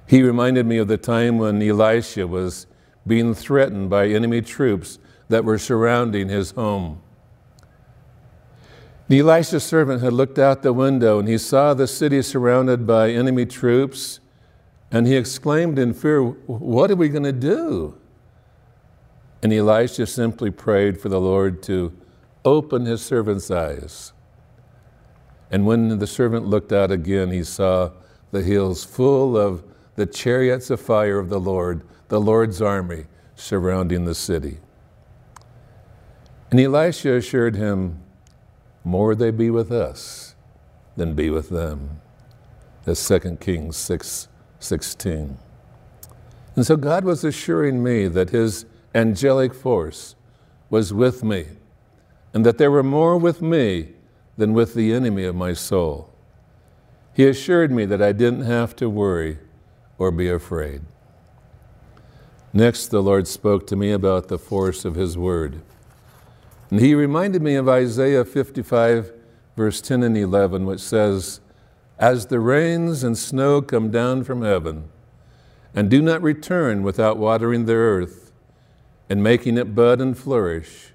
He 0.09 0.21
reminded 0.23 0.67
me 0.67 0.79
of 0.79 0.89
the 0.89 0.97
time 0.99 1.39
when 1.39 1.63
Elisha 1.63 2.27
was 2.27 2.67
being 3.07 3.35
threatened 3.35 3.89
by 3.89 4.09
enemy 4.09 4.43
troops 4.43 4.99
that 5.29 5.45
were 5.45 5.59
surrounding 5.59 6.29
his 6.29 6.51
home. 6.51 7.01
Elisha's 9.09 9.63
servant 9.63 10.03
had 10.03 10.13
looked 10.13 10.41
out 10.41 10.63
the 10.63 10.73
window 10.73 11.21
and 11.21 11.29
he 11.29 11.39
saw 11.39 11.73
the 11.73 11.87
city 11.87 12.21
surrounded 12.21 12.85
by 12.85 13.11
enemy 13.11 13.47
troops, 13.47 14.19
and 14.91 15.07
he 15.07 15.15
exclaimed 15.15 15.79
in 15.79 15.95
fear, 15.95 16.23
What 16.23 16.91
are 16.91 16.97
we 16.97 17.09
going 17.09 17.23
to 17.23 17.33
do? 17.33 17.97
And 19.43 19.53
Elisha 19.53 20.07
simply 20.07 20.51
prayed 20.51 21.01
for 21.01 21.09
the 21.09 21.21
Lord 21.21 21.63
to 21.65 21.93
open 22.45 22.87
his 22.87 23.03
servant's 23.03 23.51
eyes. 23.51 24.13
And 25.51 25.67
when 25.67 25.99
the 25.99 26.07
servant 26.07 26.47
looked 26.47 26.73
out 26.73 26.91
again, 26.91 27.31
he 27.31 27.45
saw 27.45 27.91
the 28.33 28.43
hills 28.43 28.85
full 28.85 29.37
of 29.37 29.63
the 29.95 30.07
chariots 30.07 30.71
of 30.71 30.81
fire 30.81 31.19
of 31.19 31.29
the 31.29 31.41
Lord, 31.41 31.83
the 32.09 32.21
Lord's 32.21 32.61
army 32.61 33.07
surrounding 33.35 34.05
the 34.05 34.15
city. 34.15 34.59
And 36.51 36.61
Elisha 36.61 37.15
assured 37.15 37.57
him, 37.57 38.03
more 38.85 39.17
they 39.17 39.33
be 39.33 39.51
with 39.51 39.73
us 39.73 40.37
than 40.97 41.15
be 41.15 41.29
with 41.29 41.49
them. 41.49 42.01
That's 42.85 43.07
2 43.09 43.39
Kings 43.41 43.77
6 43.77 44.29
16. 44.61 45.39
And 46.55 46.65
so 46.65 46.77
God 46.77 47.05
was 47.05 47.25
assuring 47.25 47.83
me 47.83 48.07
that 48.09 48.31
His 48.31 48.65
angelic 48.97 49.53
force 49.53 50.15
was 50.71 50.93
with 50.93 51.23
me, 51.23 51.47
and 52.33 52.45
that 52.47 52.57
there 52.59 52.71
were 52.71 52.83
more 52.83 53.19
with 53.19 53.43
me 53.43 53.89
than 54.39 54.55
with 54.55 54.75
the 54.75 54.93
enemy 54.93 55.25
of 55.25 55.37
my 55.37 55.53
soul. 55.53 56.11
He 57.13 57.27
assured 57.27 57.71
me 57.71 57.85
that 57.85 58.03
I 58.03 58.13
didn't 58.13 58.43
have 58.43 58.75
to 58.77 58.89
worry 58.89 59.39
or 59.99 60.11
be 60.11 60.29
afraid. 60.29 60.83
Next, 62.53 62.87
the 62.87 63.03
Lord 63.03 63.29
spoke 63.29 63.67
to 63.67 63.77
me 63.77 63.93
about 63.93 64.29
the 64.29 64.39
force 64.39 64.85
of 64.87 64.95
His 64.95 65.17
Word. 65.19 65.61
And 66.71 66.81
he 66.81 66.95
reminded 66.95 67.43
me 67.43 67.55
of 67.55 67.69
Isaiah 67.69 68.25
55, 68.25 69.13
verse 69.57 69.81
10 69.81 70.03
and 70.03 70.17
11, 70.17 70.67
which 70.67 70.81
says, 70.81 71.41
As 71.99 72.27
the 72.27 72.41
rains 72.41 73.05
and 73.05 73.17
snow 73.17 73.61
come 73.63 73.91
down 73.91 74.25
from 74.25 74.43
heaven, 74.43 74.89
and 75.75 75.91
do 75.91 76.01
not 76.01 76.23
return 76.23 76.83
without 76.83 77.19
watering 77.19 77.67
the 77.67 77.75
earth 77.75 78.26
and 79.09 79.23
making 79.23 79.57
it 79.57 79.75
bud 79.75 80.01
and 80.01 80.17
flourish, 80.17 80.93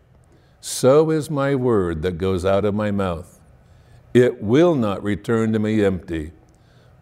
so 0.59 1.09
is 1.09 1.29
my 1.29 1.55
word 1.55 2.01
that 2.01 2.17
goes 2.17 2.45
out 2.45 2.65
of 2.65 2.75
my 2.75 2.91
mouth. 2.91 3.39
It 4.13 4.43
will 4.43 4.75
not 4.75 5.03
return 5.03 5.53
to 5.53 5.59
me 5.59 5.83
empty, 5.83 6.31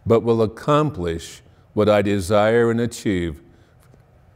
but 0.06 0.20
will 0.20 0.42
accomplish 0.42 1.42
what 1.74 1.88
I 1.88 2.02
desire 2.02 2.70
and 2.70 2.80
achieve 2.80 3.42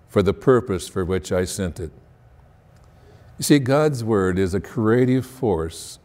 for 0.09 0.23
the 0.23 0.35
purpose 0.35 0.89
for 0.89 1.05
which 1.05 1.33
I 1.33 1.45
sent 1.45 1.81
it. 1.81 1.91
You 3.39 3.43
see, 3.43 3.59
God's 3.59 4.05
Word 4.05 4.39
is 4.39 4.55
a 4.55 4.61
creative 4.61 5.27
force 5.27 5.99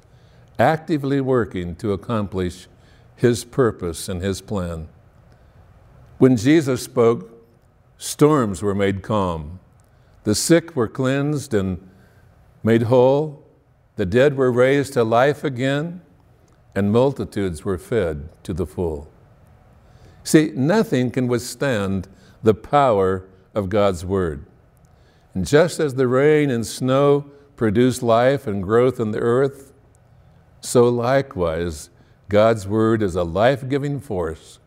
actively 0.58 1.22
working 1.22 1.76
to 1.78 1.94
accomplish 1.94 2.68
His 3.16 3.46
purpose 3.46 4.10
and 4.10 4.22
His 4.22 4.42
plan. 4.42 4.90
When 6.18 6.36
Jesus 6.36 6.84
spoke, 6.84 7.46
storms 7.98 8.62
were 8.62 8.76
made 8.76 9.04
calm, 9.04 9.60
the 10.24 10.36
sick 10.36 10.76
were 10.76 10.88
cleansed 10.88 11.54
and 11.54 11.90
made 12.64 12.84
whole, 12.84 13.46
the 13.96 14.06
dead 14.06 14.36
were 14.36 14.52
raised 14.52 14.94
to 14.94 15.04
life 15.04 15.44
again, 15.44 16.02
and 16.76 16.92
multitudes 16.92 17.66
were 17.66 17.78
fed 17.78 18.30
to 18.44 18.54
the 18.54 18.66
full. 18.66 19.12
See, 20.24 20.52
nothing 20.56 21.12
can 21.12 21.28
withstand 21.28 22.08
the 22.44 22.54
power 22.54 23.28
of 23.54 23.70
God's 23.70 24.06
Word. 24.06 24.46
And 25.34 25.46
just 25.46 25.80
as 25.80 25.96
the 25.96 26.08
rain 26.08 26.50
and 26.50 26.66
snow 26.66 27.26
produce 27.56 28.02
life 28.02 28.48
and 28.48 28.64
growth 28.64 29.00
in 29.00 29.12
the 29.12 29.20
earth, 29.20 29.74
so 30.62 30.88
likewise 30.88 31.90
God's 32.30 32.68
Word 32.68 33.02
is 33.02 33.16
a 33.16 33.24
life 33.24 33.68
giving 33.68 34.00
force, 34.00 34.60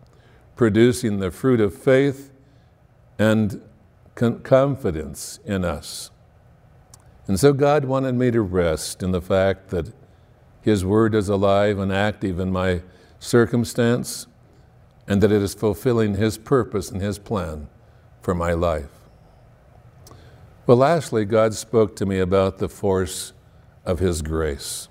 producing 0.57 1.19
the 1.19 1.31
fruit 1.31 1.61
of 1.61 1.75
faith 1.75 2.33
and 3.19 3.63
confidence 4.14 5.40
in 5.45 5.64
us. 5.64 6.11
And 7.26 7.38
so 7.38 7.52
God 7.52 7.85
wanted 7.85 8.14
me 8.14 8.31
to 8.31 8.42
rest 8.42 9.02
in 9.02 9.12
the 9.12 9.23
fact 9.23 9.69
that 9.69 9.92
His 10.61 10.85
Word 10.85 11.14
is 11.14 11.28
alive 11.28 11.78
and 11.78 11.92
active 11.92 12.38
in 12.38 12.50
my 12.50 12.83
circumstance 13.19 14.26
and 15.07 15.23
that 15.23 15.33
it 15.33 15.42
is 15.42 15.54
fulfilling 15.54 16.14
His 16.14 16.38
purpose 16.38 16.90
and 16.90 17.00
His 17.00 17.19
plan 17.19 17.69
for 18.21 18.35
my 18.35 18.52
life. 18.52 18.90
Well, 20.66 20.76
lastly, 20.76 21.25
God 21.25 21.54
spoke 21.54 21.97
to 21.97 22.07
me 22.07 22.19
about 22.19 22.59
the 22.59 22.69
force 22.69 23.33
of 23.85 23.99
His 23.99 24.23
grace. 24.23 24.88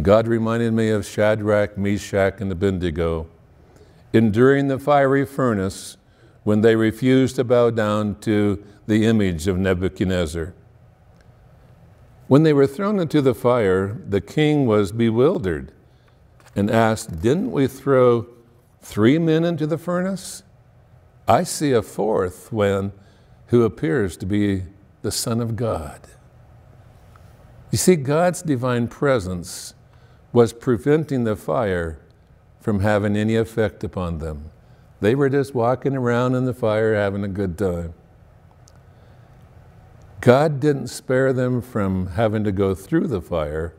God 0.00 0.26
reminded 0.26 0.72
me 0.72 0.88
of 0.90 1.06
Shadrach, 1.06 1.76
Meshach, 1.76 2.40
and 2.40 2.50
Abednego 2.50 3.28
enduring 4.12 4.68
the 4.68 4.78
fiery 4.78 5.24
furnace 5.24 5.96
when 6.44 6.60
they 6.60 6.76
refused 6.76 7.36
to 7.36 7.44
bow 7.44 7.70
down 7.70 8.18
to 8.20 8.62
the 8.86 9.06
image 9.06 9.46
of 9.46 9.58
Nebuchadnezzar. 9.58 10.54
When 12.26 12.42
they 12.42 12.52
were 12.52 12.66
thrown 12.66 12.98
into 12.98 13.20
the 13.20 13.34
fire, 13.34 14.00
the 14.08 14.20
king 14.20 14.66
was 14.66 14.92
bewildered 14.92 15.72
and 16.56 16.70
asked, 16.70 17.20
Didn't 17.20 17.52
we 17.52 17.66
throw 17.66 18.26
three 18.80 19.18
men 19.18 19.44
into 19.44 19.66
the 19.66 19.78
furnace? 19.78 20.42
I 21.28 21.44
see 21.44 21.72
a 21.72 21.82
fourth 21.82 22.52
when 22.52 22.92
who 23.48 23.64
appears 23.64 24.16
to 24.16 24.26
be 24.26 24.64
the 25.02 25.12
Son 25.12 25.40
of 25.40 25.56
God. 25.56 26.00
You 27.70 27.78
see, 27.78 27.96
God's 27.96 28.42
divine 28.42 28.88
presence 28.88 29.74
was 30.32 30.52
preventing 30.52 31.24
the 31.24 31.36
fire 31.36 31.98
from 32.60 32.80
having 32.80 33.16
any 33.16 33.36
effect 33.36 33.84
upon 33.84 34.18
them. 34.18 34.50
They 35.02 35.16
were 35.16 35.28
just 35.28 35.52
walking 35.52 35.96
around 35.96 36.36
in 36.36 36.44
the 36.44 36.54
fire 36.54 36.94
having 36.94 37.24
a 37.24 37.28
good 37.28 37.58
time. 37.58 37.92
God 40.20 40.60
didn't 40.60 40.86
spare 40.86 41.32
them 41.32 41.60
from 41.60 42.06
having 42.06 42.44
to 42.44 42.52
go 42.52 42.72
through 42.76 43.08
the 43.08 43.20
fire, 43.20 43.74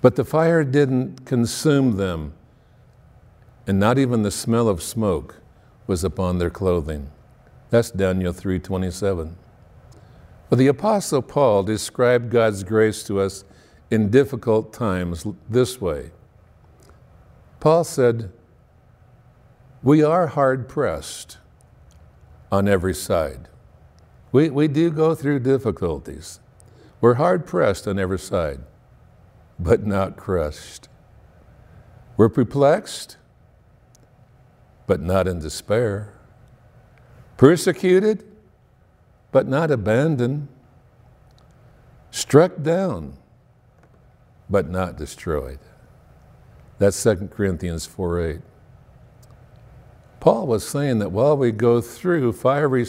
but 0.00 0.14
the 0.14 0.24
fire 0.24 0.62
didn't 0.62 1.26
consume 1.26 1.96
them, 1.96 2.32
and 3.66 3.80
not 3.80 3.98
even 3.98 4.22
the 4.22 4.30
smell 4.30 4.68
of 4.68 4.80
smoke 4.80 5.40
was 5.88 6.04
upon 6.04 6.38
their 6.38 6.48
clothing. 6.48 7.10
That's 7.70 7.90
Daniel 7.90 8.32
3:27. 8.32 9.34
But 10.48 10.60
the 10.60 10.68
apostle 10.68 11.22
Paul 11.22 11.64
described 11.64 12.30
God's 12.30 12.62
grace 12.62 13.02
to 13.02 13.18
us 13.18 13.42
in 13.90 14.10
difficult 14.10 14.72
times 14.72 15.26
this 15.50 15.80
way. 15.80 16.12
Paul 17.58 17.82
said, 17.82 18.30
"We 19.82 20.02
are 20.02 20.28
hard 20.28 20.68
pressed 20.68 21.38
on 22.50 22.68
every 22.68 22.94
side. 22.94 23.48
We, 24.30 24.50
we 24.50 24.68
do 24.68 24.90
go 24.90 25.14
through 25.14 25.40
difficulties. 25.40 26.40
We're 27.00 27.14
hard 27.14 27.46
pressed 27.46 27.86
on 27.88 27.98
every 27.98 28.18
side, 28.18 28.60
but 29.58 29.84
not 29.86 30.16
crushed. 30.16 30.88
We're 32.16 32.28
perplexed, 32.28 33.16
but 34.86 35.00
not 35.00 35.26
in 35.26 35.40
despair 35.40 36.12
persecuted, 37.42 38.22
but 39.32 39.48
not 39.48 39.68
abandoned, 39.72 40.46
struck 42.12 42.62
down, 42.62 43.14
but 44.48 44.70
not 44.70 44.96
destroyed. 44.96 45.58
That's 46.78 47.02
2 47.02 47.30
Corinthians 47.32 47.84
4 47.84 48.20
8. 48.20 48.40
Paul 50.22 50.46
was 50.46 50.64
saying 50.64 51.00
that 51.00 51.10
while 51.10 51.36
we 51.36 51.50
go 51.50 51.80
through 51.80 52.34
fiery 52.34 52.86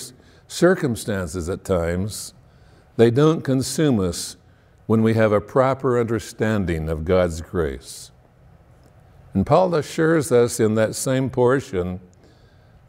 circumstances 0.48 1.50
at 1.50 1.66
times, 1.66 2.36
they 2.96 3.10
don't 3.10 3.42
consume 3.42 4.00
us 4.00 4.38
when 4.86 5.02
we 5.02 5.16
have 5.16 5.32
a 5.32 5.42
proper 5.42 6.00
understanding 6.00 6.90
of 6.90 7.06
God's 7.06 7.42
grace. 7.42 8.12
And 9.34 9.48
Paul 9.48 9.74
assures 9.74 10.32
us 10.32 10.60
in 10.60 10.76
that 10.76 10.94
same 10.94 11.32
portion 11.32 12.02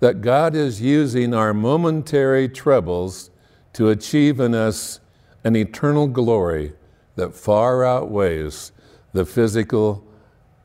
that 0.01 0.21
God 0.21 0.55
is 0.55 0.79
using 0.79 1.33
our 1.33 1.55
momentary 1.55 2.47
troubles 2.47 3.31
to 3.73 3.89
achieve 3.89 4.41
in 4.41 4.55
us 4.55 5.01
an 5.43 5.57
eternal 5.57 6.07
glory 6.07 6.75
that 7.17 7.33
far 7.33 7.83
outweighs 7.83 8.73
the 9.15 9.25
physical 9.25 10.05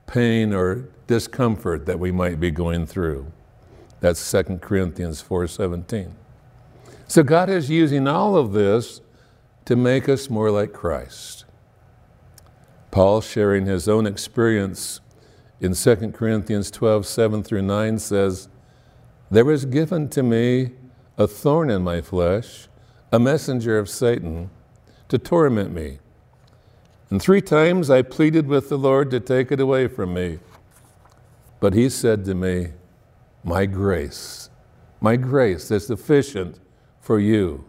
pain 0.06 0.54
or 0.54 0.90
discomfort 1.08 1.86
that 1.86 1.98
we 1.98 2.12
might 2.12 2.42
be 2.42 2.52
going 2.52 2.86
through. 2.86 3.32
That's 4.02 4.32
2 4.32 4.60
Corinthians 4.62 5.22
4:17. 5.22 6.12
So 7.08 7.24
God 7.24 7.50
is 7.50 7.70
using 7.70 8.08
all 8.08 8.36
of 8.36 8.54
this 8.54 9.02
to 9.66 9.76
make 9.76 10.08
us 10.08 10.30
more 10.30 10.52
like 10.52 10.74
Christ. 10.74 11.46
Paul 12.92 13.22
sharing 13.22 13.66
his 13.66 13.88
own 13.88 14.06
experience 14.06 15.00
in 15.60 15.74
2 15.74 16.12
Corinthians 16.12 16.72
12, 16.72 17.06
7 17.06 17.44
through 17.44 17.62
9 17.62 18.00
says, 18.00 18.48
there 19.32 19.46
was 19.46 19.66
given 19.66 20.10
to 20.10 20.24
me 20.24 20.72
a 21.18 21.28
thorn 21.28 21.70
in 21.70 21.84
my 21.84 22.02
flesh, 22.02 22.68
a 23.12 23.20
messenger 23.20 23.78
of 23.78 23.90
Satan, 23.90 24.50
to 25.08 25.18
torment 25.20 25.72
me. 25.72 26.00
And 27.12 27.22
three 27.22 27.42
times 27.42 27.90
I 27.90 28.02
pleaded 28.02 28.48
with 28.48 28.70
the 28.70 28.78
Lord 28.78 29.12
to 29.12 29.20
take 29.20 29.52
it 29.52 29.60
away 29.60 29.88
from 29.88 30.14
me. 30.14 30.40
But 31.60 31.74
he 31.74 31.90
said 31.90 32.26
to 32.26 32.34
me, 32.34 32.70
My 33.44 33.66
grace, 33.66 34.50
my 35.00 35.16
grace 35.16 35.72
is 35.72 35.88
sufficient 35.88 36.60
for 37.00 37.20
you, 37.20 37.66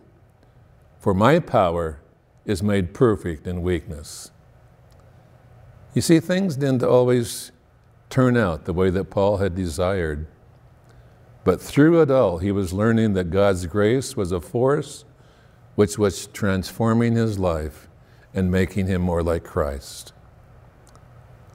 for 0.99 1.15
my 1.15 1.39
power 1.39 2.01
is 2.45 2.63
made 2.63 2.93
perfect 2.93 3.47
in 3.47 3.63
weakness. 3.63 4.33
You 5.95 6.03
see, 6.03 6.21
things 6.21 6.57
didn't 6.57 6.83
always 6.83 7.53
turn 8.11 8.37
out 8.37 8.65
the 8.65 8.73
way 8.73 8.91
that 8.91 9.11
Paul 9.11 9.39
had 9.39 9.55
desired. 9.55 10.27
But 11.45 11.61
through 11.61 12.03
it 12.03 12.11
all, 12.11 12.39
he 12.39 12.53
was 12.53 12.73
learning 12.73 13.15
that 13.15 13.31
God's 13.31 13.67
grace 13.67 14.17
was 14.17 14.33
a 14.33 14.41
force 14.41 15.05
which 15.77 15.97
was 15.97 16.27
transforming 16.27 17.15
his 17.15 17.39
life 17.39 17.89
and 18.35 18.51
making 18.51 18.87
him 18.87 19.03
more 19.03 19.23
like 19.23 19.45
Christ. 19.45 20.13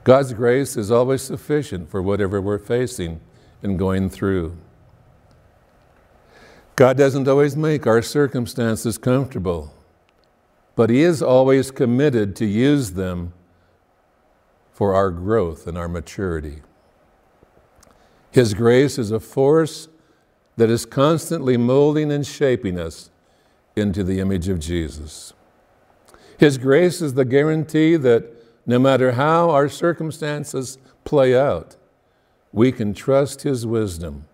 God's 0.04 0.32
grace 0.32 0.76
is 0.76 0.90
always 0.90 1.22
sufficient 1.22 1.90
for 1.90 2.02
whatever 2.02 2.40
we're 2.40 2.58
facing 2.58 3.20
and 3.66 3.78
going 3.78 4.08
through. 4.08 4.56
God 6.76 6.96
doesn't 6.96 7.26
always 7.26 7.56
make 7.56 7.86
our 7.86 8.00
circumstances 8.00 8.96
comfortable, 8.96 9.74
but 10.74 10.88
He 10.88 11.02
is 11.02 11.22
always 11.22 11.70
committed 11.70 12.36
to 12.36 12.46
use 12.46 12.92
them 12.92 13.32
for 14.72 14.94
our 14.94 15.10
growth 15.10 15.66
and 15.66 15.76
our 15.76 15.88
maturity. 15.88 16.62
His 18.30 18.54
grace 18.54 18.98
is 18.98 19.10
a 19.10 19.20
force 19.20 19.88
that 20.56 20.70
is 20.70 20.86
constantly 20.86 21.56
molding 21.56 22.12
and 22.12 22.26
shaping 22.26 22.78
us 22.78 23.10
into 23.74 24.04
the 24.04 24.20
image 24.20 24.48
of 24.48 24.58
Jesus. 24.58 25.32
His 26.38 26.58
grace 26.58 27.00
is 27.00 27.14
the 27.14 27.24
guarantee 27.24 27.96
that 27.96 28.32
no 28.66 28.78
matter 28.78 29.12
how 29.12 29.50
our 29.50 29.68
circumstances 29.68 30.76
play 31.04 31.34
out, 31.34 31.76
we 32.56 32.72
can 32.72 32.94
trust 32.94 33.42
His 33.42 33.66
wisdom. 33.66 34.24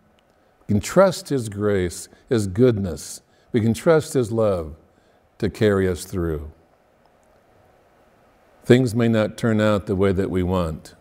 We 0.60 0.74
can 0.74 0.80
trust 0.80 1.28
His 1.28 1.48
grace, 1.48 2.08
His 2.28 2.46
goodness. 2.46 3.20
We 3.50 3.60
can 3.60 3.74
trust 3.74 4.14
His 4.14 4.30
love 4.30 4.76
to 5.38 5.50
carry 5.50 5.88
us 5.88 6.04
through. 6.04 6.52
Things 8.64 8.94
may 8.94 9.08
not 9.08 9.36
turn 9.36 9.60
out 9.60 9.86
the 9.86 9.96
way 9.96 10.12
that 10.12 10.30
we 10.30 10.44
want, 10.44 10.94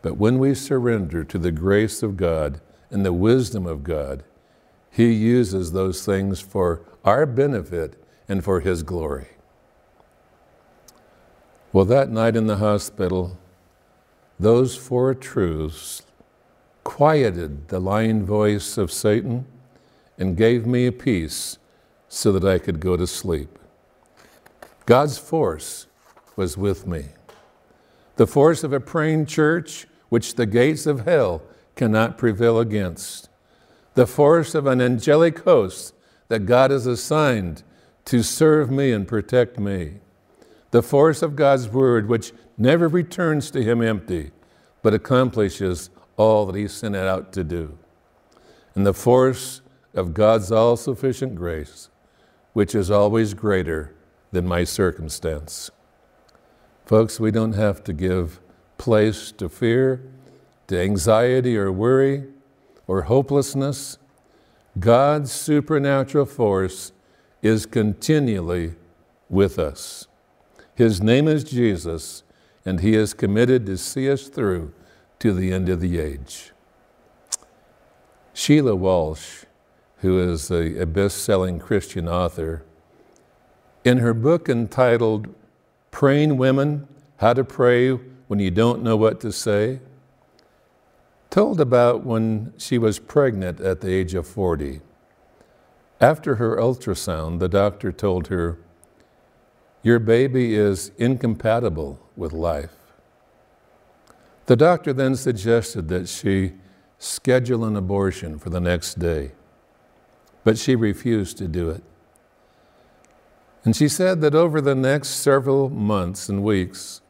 but 0.00 0.16
when 0.16 0.38
we 0.38 0.54
surrender 0.54 1.24
to 1.24 1.38
the 1.38 1.50
grace 1.50 2.04
of 2.04 2.16
God 2.16 2.60
and 2.88 3.04
the 3.04 3.12
wisdom 3.12 3.66
of 3.66 3.82
God, 3.82 4.22
He 4.92 5.12
uses 5.12 5.72
those 5.72 6.06
things 6.06 6.40
for 6.40 6.82
our 7.04 7.26
benefit 7.26 8.00
and 8.28 8.44
for 8.44 8.60
His 8.60 8.84
glory. 8.84 9.26
Well, 11.72 11.84
that 11.86 12.10
night 12.10 12.36
in 12.36 12.46
the 12.46 12.58
hospital, 12.58 13.36
those 14.38 14.76
four 14.76 15.14
truths 15.16 16.02
quieted 16.88 17.68
the 17.68 17.78
lying 17.78 18.24
voice 18.24 18.78
of 18.78 18.90
Satan 18.90 19.44
and 20.16 20.38
gave 20.38 20.66
me 20.66 20.86
a 20.86 20.90
peace 20.90 21.58
so 22.08 22.32
that 22.32 22.48
I 22.48 22.58
could 22.58 22.80
go 22.80 22.96
to 22.96 23.06
sleep. 23.06 23.58
God's 24.86 25.18
force 25.18 25.86
was 26.34 26.56
with 26.56 26.86
me. 26.86 27.08
The 28.16 28.26
force 28.26 28.64
of 28.64 28.72
a 28.72 28.80
praying 28.80 29.26
church, 29.26 29.86
which 30.08 30.36
the 30.36 30.46
gates 30.46 30.86
of 30.86 31.04
hell 31.04 31.42
cannot 31.76 32.16
prevail 32.16 32.58
against. 32.58 33.28
The 33.92 34.06
force 34.06 34.54
of 34.54 34.66
an 34.66 34.80
angelic 34.80 35.40
host 35.40 35.92
that 36.28 36.46
God 36.46 36.70
has 36.70 36.86
assigned 36.86 37.64
to 38.06 38.22
serve 38.22 38.70
me 38.70 38.92
and 38.92 39.06
protect 39.06 39.58
me. 39.58 40.00
The 40.70 40.82
force 40.82 41.20
of 41.20 41.36
God's 41.36 41.68
word, 41.68 42.08
which 42.08 42.32
never 42.56 42.88
returns 42.88 43.50
to 43.50 43.62
him 43.62 43.82
empty, 43.82 44.30
but 44.82 44.94
accomplishes 44.94 45.90
all 46.18 46.44
that 46.44 46.56
he 46.56 46.68
sent 46.68 46.94
it 46.94 47.06
out 47.06 47.32
to 47.32 47.42
do. 47.42 47.78
And 48.74 48.84
the 48.86 48.92
force 48.92 49.62
of 49.94 50.12
God's 50.12 50.52
all 50.52 50.76
sufficient 50.76 51.34
grace, 51.34 51.88
which 52.52 52.74
is 52.74 52.90
always 52.90 53.32
greater 53.32 53.94
than 54.32 54.46
my 54.46 54.64
circumstance. 54.64 55.70
Folks, 56.84 57.18
we 57.18 57.30
don't 57.30 57.54
have 57.54 57.82
to 57.84 57.92
give 57.92 58.40
place 58.76 59.32
to 59.32 59.48
fear, 59.48 60.02
to 60.66 60.78
anxiety 60.78 61.56
or 61.56 61.72
worry 61.72 62.24
or 62.86 63.02
hopelessness. 63.02 63.98
God's 64.78 65.32
supernatural 65.32 66.26
force 66.26 66.92
is 67.42 67.66
continually 67.66 68.74
with 69.28 69.58
us. 69.58 70.06
His 70.74 71.02
name 71.02 71.28
is 71.28 71.44
Jesus, 71.44 72.22
and 72.64 72.80
He 72.80 72.94
is 72.94 73.14
committed 73.14 73.66
to 73.66 73.76
see 73.76 74.10
us 74.10 74.28
through 74.28 74.72
to 75.18 75.32
the 75.32 75.52
end 75.52 75.68
of 75.68 75.80
the 75.80 75.98
age. 75.98 76.52
Sheila 78.32 78.76
Walsh, 78.76 79.44
who 79.98 80.18
is 80.20 80.50
a, 80.50 80.80
a 80.80 80.86
best 80.86 81.24
selling 81.24 81.58
Christian 81.58 82.08
author, 82.08 82.64
in 83.84 83.98
her 83.98 84.14
book 84.14 84.48
entitled 84.48 85.34
Praying 85.90 86.36
Women 86.36 86.86
How 87.16 87.32
to 87.32 87.42
Pray 87.42 87.90
When 87.90 88.38
You 88.38 88.50
Don't 88.50 88.82
Know 88.82 88.96
What 88.96 89.20
to 89.22 89.32
Say, 89.32 89.80
told 91.30 91.60
about 91.60 92.04
when 92.04 92.52
she 92.56 92.78
was 92.78 92.98
pregnant 92.98 93.60
at 93.60 93.80
the 93.80 93.92
age 93.92 94.14
of 94.14 94.26
40. 94.26 94.80
After 96.00 96.36
her 96.36 96.56
ultrasound, 96.56 97.40
the 97.40 97.48
doctor 97.48 97.90
told 97.90 98.28
her, 98.28 98.58
Your 99.82 99.98
baby 99.98 100.54
is 100.54 100.92
incompatible 100.96 101.98
with 102.16 102.32
life. 102.32 102.77
The 104.48 104.56
doctor 104.56 104.94
then 104.94 105.14
suggested 105.14 105.88
that 105.88 106.08
she 106.08 106.54
schedule 106.96 107.66
an 107.66 107.76
abortion 107.76 108.38
for 108.38 108.48
the 108.48 108.62
next 108.62 108.98
day, 108.98 109.32
but 110.42 110.56
she 110.56 110.74
refused 110.74 111.36
to 111.36 111.46
do 111.46 111.68
it. 111.68 111.82
And 113.62 113.76
she 113.76 113.88
said 113.88 114.22
that 114.22 114.34
over 114.34 114.62
the 114.62 114.74
next 114.74 115.08
several 115.08 115.68
months 115.68 116.30
and 116.30 116.42
weeks, 116.42 117.02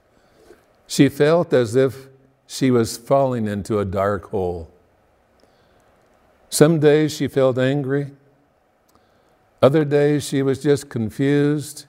she 0.89 1.09
felt 1.09 1.53
as 1.53 1.77
if 1.77 2.09
she 2.49 2.73
was 2.73 2.97
falling 2.99 3.47
into 3.47 3.79
a 3.79 3.85
dark 3.85 4.31
hole. 4.31 4.69
Some 6.51 6.81
days 6.81 7.15
she 7.15 7.29
felt 7.29 7.57
angry. 7.57 8.11
Other 9.63 9.85
days 9.85 10.27
she 10.27 10.43
was 10.43 10.61
just 10.61 10.89
confused. 10.89 11.87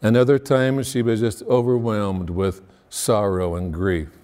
And 0.00 0.16
other 0.16 0.38
times 0.38 0.88
she 0.88 1.02
was 1.02 1.20
just 1.20 1.42
overwhelmed 1.42 2.30
with 2.30 2.62
sorrow 2.88 3.56
and 3.56 3.74
grief. 3.74 4.19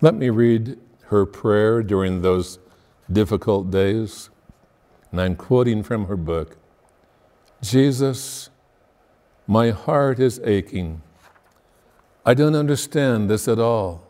Let 0.00 0.14
me 0.14 0.30
read 0.30 0.78
her 1.06 1.26
prayer 1.26 1.82
during 1.82 2.22
those 2.22 2.58
difficult 3.10 3.70
days. 3.70 4.30
And 5.10 5.20
I'm 5.20 5.36
quoting 5.36 5.82
from 5.82 6.06
her 6.06 6.16
book 6.16 6.56
Jesus, 7.60 8.50
my 9.46 9.70
heart 9.70 10.20
is 10.20 10.40
aching 10.44 11.02
I 12.28 12.34
don't 12.34 12.54
understand 12.54 13.30
this 13.30 13.48
at 13.48 13.58
all. 13.58 14.06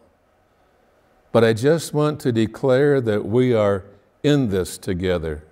But 1.30 1.44
I 1.44 1.52
just 1.52 1.94
want 1.94 2.18
to 2.22 2.32
declare 2.32 3.00
that 3.00 3.24
we 3.24 3.54
are 3.54 3.84
in 4.24 4.48
this 4.48 4.76
together. 4.76 5.44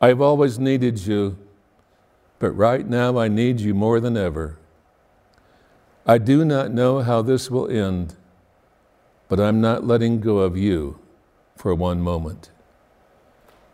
I've 0.00 0.20
always 0.20 0.58
needed 0.58 1.06
you, 1.06 1.38
but 2.40 2.50
right 2.50 2.84
now 2.84 3.18
I 3.18 3.28
need 3.28 3.60
you 3.60 3.72
more 3.72 4.00
than 4.00 4.16
ever. 4.16 4.58
I 6.04 6.18
do 6.18 6.44
not 6.44 6.72
know 6.72 7.02
how 7.02 7.22
this 7.22 7.52
will 7.52 7.68
end, 7.68 8.16
but 9.28 9.40
I'm 9.40 9.60
not 9.60 9.86
letting 9.86 10.20
go 10.20 10.38
of 10.38 10.56
you 10.56 10.98
for 11.56 11.74
one 11.74 12.00
moment. 12.00 12.50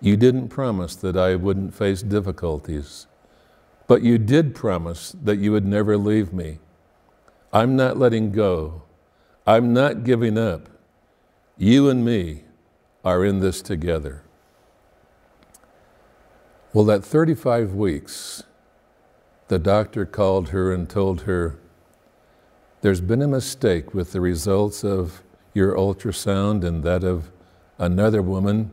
You 0.01 0.17
didn't 0.17 0.49
promise 0.49 0.95
that 0.97 1.17
I 1.17 1.35
wouldn't 1.35 1.75
face 1.75 2.03
difficulties, 2.03 3.07
but 3.87 4.03
you 4.03 4.19
did 4.19 4.55
promise 4.55 5.15
that 5.23 5.39
you 5.39 5.53
would 5.53 5.67
never 5.67 5.97
leave 5.97 6.33
me. 6.33 6.59
I'm 7.53 7.77
not 7.77 7.99
letting 7.99 8.33
go. 8.33 8.83
I'm 9.47 9.73
not 9.73 10.05
giving 10.05 10.39
up. 10.39 10.69
You 11.59 11.89
and 11.89 12.05
me 12.05 12.45
are 13.05 13.25
in 13.25 13.41
this 13.41 13.61
together. 13.61 14.23
Well, 16.73 16.85
that 16.85 17.05
35 17.05 17.75
weeks, 17.75 18.45
the 19.49 19.59
doctor 19.59 20.07
called 20.07 20.51
her 20.51 20.73
and 20.73 20.89
told 20.89 21.23
her, 21.23 21.59
There's 22.81 23.01
been 23.01 23.21
a 23.21 23.29
mistake 23.29 23.93
with 23.93 24.13
the 24.13 24.21
results 24.21 24.85
of 24.85 25.23
your 25.55 25.75
ultrasound 25.75 26.65
and 26.65 26.83
that 26.85 27.05
of 27.05 27.31
another 27.79 28.23
woman 28.23 28.71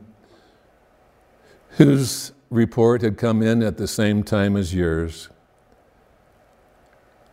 whose 1.70 2.32
report 2.50 3.02
had 3.02 3.18
come 3.18 3.42
in 3.42 3.62
at 3.62 3.76
the 3.76 3.88
same 3.88 4.22
time 4.22 4.56
as 4.56 4.74
yours. 4.74 5.28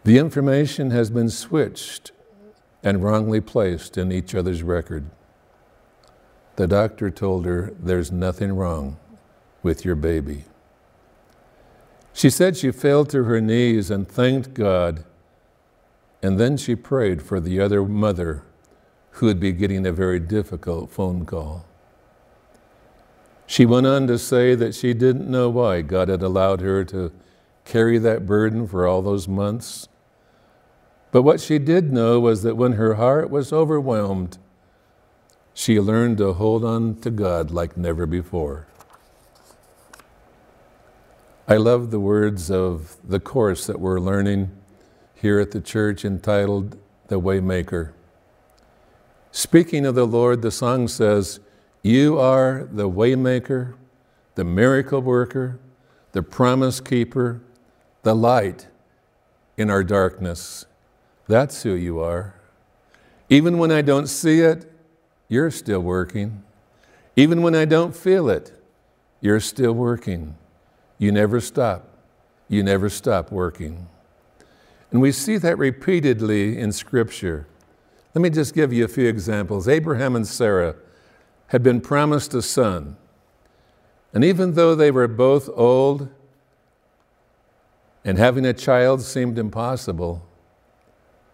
The 0.04 0.18
information 0.18 0.92
has 0.92 1.10
been 1.10 1.30
switched 1.30 2.12
and 2.84 3.04
wrongly 3.04 3.42
placed 3.42 3.98
in 3.98 4.12
each 4.12 4.36
other's 4.36 4.62
record. 4.62 5.10
The 6.58 6.68
doctor 6.68 7.10
told 7.10 7.46
her, 7.46 7.74
There's 7.80 8.12
nothing 8.12 8.56
wrong 8.56 8.98
with 9.64 9.84
your 9.84 9.96
baby. 9.96 10.46
She 12.14 12.30
said 12.30 12.56
she 12.56 12.72
fell 12.72 13.04
to 13.06 13.24
her 13.24 13.42
knees 13.42 13.90
and 13.90 14.08
thanked 14.08 14.54
God, 14.54 15.04
and 16.22 16.40
then 16.40 16.56
she 16.56 16.76
prayed 16.76 17.22
for 17.22 17.40
the 17.40 17.60
other 17.60 17.84
mother 17.84 18.44
who 19.16 19.26
would 19.26 19.40
be 19.40 19.52
getting 19.52 19.86
a 19.86 19.92
very 19.92 20.20
difficult 20.20 20.92
phone 20.92 21.26
call. 21.26 21.66
She 23.48 23.66
went 23.66 23.86
on 23.86 24.08
to 24.08 24.18
say 24.18 24.56
that 24.56 24.74
she 24.74 24.94
didn't 24.94 25.30
know 25.30 25.50
why 25.50 25.82
God 25.82 26.08
had 26.08 26.24
allowed 26.24 26.62
her 26.62 26.84
to 26.86 27.12
carry 27.64 27.98
that 28.00 28.26
burden 28.26 28.68
for 28.68 28.88
all 28.88 29.02
those 29.02 29.28
months 29.28 29.88
but 31.16 31.22
what 31.22 31.40
she 31.40 31.60
did 31.60 31.94
know 31.94 32.20
was 32.20 32.44
that 32.44 32.58
when 32.58 32.74
her 32.74 32.96
heart 32.96 33.30
was 33.30 33.54
overwhelmed, 33.54 34.38
she 35.54 35.80
learned 35.80 36.18
to 36.18 36.34
hold 36.34 36.66
on 36.66 36.96
to 36.96 37.10
God 37.10 37.52
like 37.52 37.78
never 37.78 38.06
before. 38.06 38.68
I 41.48 41.56
love 41.56 41.92
the 41.92 42.02
words 42.02 42.52
of 42.52 42.98
the 43.02 43.22
course 43.22 43.66
that 43.66 43.80
we're 43.80 44.02
learning 44.02 44.52
here 45.14 45.40
at 45.40 45.52
the 45.52 45.62
church 45.62 46.04
entitled 46.04 46.78
The 47.08 47.22
Waymaker. 47.22 47.94
Speaking 49.36 49.86
of 49.86 49.96
the 49.96 50.08
Lord, 50.08 50.42
the 50.42 50.50
song 50.50 50.88
says, 50.88 51.42
You 51.84 52.18
are 52.18 52.70
the 52.72 52.90
waymaker, 52.90 53.74
the 54.36 54.46
miracle 54.46 55.02
worker, 55.02 55.60
the 56.14 56.24
promise 56.24 56.80
keeper, 56.80 57.42
the 58.04 58.16
light 58.16 58.68
in 59.58 59.70
our 59.70 59.84
darkness. 59.84 60.66
That's 61.28 61.64
who 61.64 61.74
you 61.74 62.00
are. 62.00 62.36
Even 63.30 63.58
when 63.58 63.74
I 63.74 63.82
don't 63.82 64.08
see 64.08 64.40
it, 64.40 64.72
you're 65.28 65.52
still 65.52 65.82
working. 65.82 66.42
Even 67.18 67.42
when 67.42 67.56
I 67.56 67.66
don't 67.66 67.94
feel 67.94 68.30
it, 68.30 68.58
you're 69.20 69.42
still 69.42 69.74
working. 69.74 70.38
You 70.98 71.12
never 71.12 71.42
stop. 71.42 71.90
You 72.48 72.64
never 72.64 72.88
stop 72.88 73.34
working. 73.34 73.90
And 74.92 75.02
we 75.02 75.12
see 75.12 75.36
that 75.40 75.58
repeatedly 75.58 76.58
in 76.58 76.72
Scripture. 76.72 77.48
Let 78.16 78.22
me 78.22 78.30
just 78.30 78.56
give 78.56 78.72
you 78.72 78.86
a 78.86 78.88
few 78.88 79.10
examples. 79.10 79.68
Abraham 79.68 80.16
and 80.16 80.26
Sarah 80.26 80.76
had 81.48 81.62
been 81.62 81.82
promised 81.82 82.34
a 82.34 82.42
son. 82.42 82.96
And 84.14 84.24
even 84.24 84.54
though 84.54 84.74
they 84.74 84.90
were 84.90 85.10
both 85.10 85.50
old 85.54 86.08
and 88.06 88.18
having 88.18 88.46
a 88.46 88.54
child 88.54 89.02
seemed 89.02 89.38
impossible, 89.38 90.26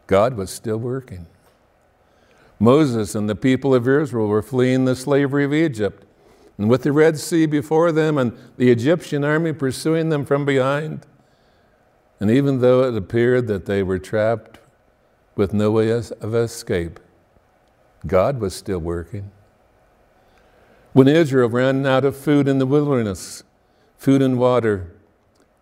God 0.07 0.35
was 0.35 0.49
still 0.49 0.77
working. 0.77 1.27
Moses 2.59 3.13
and 3.13 3.29
the 3.29 3.35
people 3.35 3.75
of 3.75 3.87
Israel 3.87 4.27
were 4.27 4.41
fleeing 4.41 4.85
the 4.85 4.95
slavery 4.95 5.45
of 5.45 5.53
Egypt. 5.53 6.03
And 6.57 6.67
with 6.67 6.81
the 6.81 6.91
Red 6.91 7.19
Sea 7.19 7.45
before 7.45 7.91
them 7.91 8.17
and 8.17 8.35
the 8.57 8.71
Egyptian 8.71 9.23
army 9.23 9.53
pursuing 9.53 10.09
them 10.09 10.25
from 10.25 10.45
behind, 10.45 11.05
and 12.19 12.31
even 12.31 12.59
though 12.59 12.83
it 12.83 12.95
appeared 12.95 13.45
that 13.47 13.67
they 13.67 13.83
were 13.83 13.99
trapped 13.99 14.60
with 15.35 15.53
no 15.53 15.71
way 15.71 15.89
of 15.89 16.35
escape, 16.35 16.99
God 18.05 18.39
was 18.39 18.53
still 18.53 18.79
working. 18.79 19.31
When 20.93 21.07
Israel 21.07 21.49
ran 21.49 21.85
out 21.85 22.03
of 22.03 22.17
food 22.17 22.47
in 22.47 22.59
the 22.59 22.65
wilderness, 22.65 23.43
food 23.97 24.21
and 24.21 24.37
water, 24.37 24.91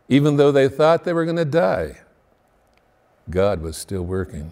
even 0.07 0.37
though 0.37 0.51
they 0.51 0.67
thought 0.67 1.03
they 1.03 1.13
were 1.13 1.25
going 1.25 1.37
to 1.37 1.45
die, 1.45 1.99
God 3.29 3.61
was 3.61 3.77
still 3.77 4.01
working. 4.01 4.51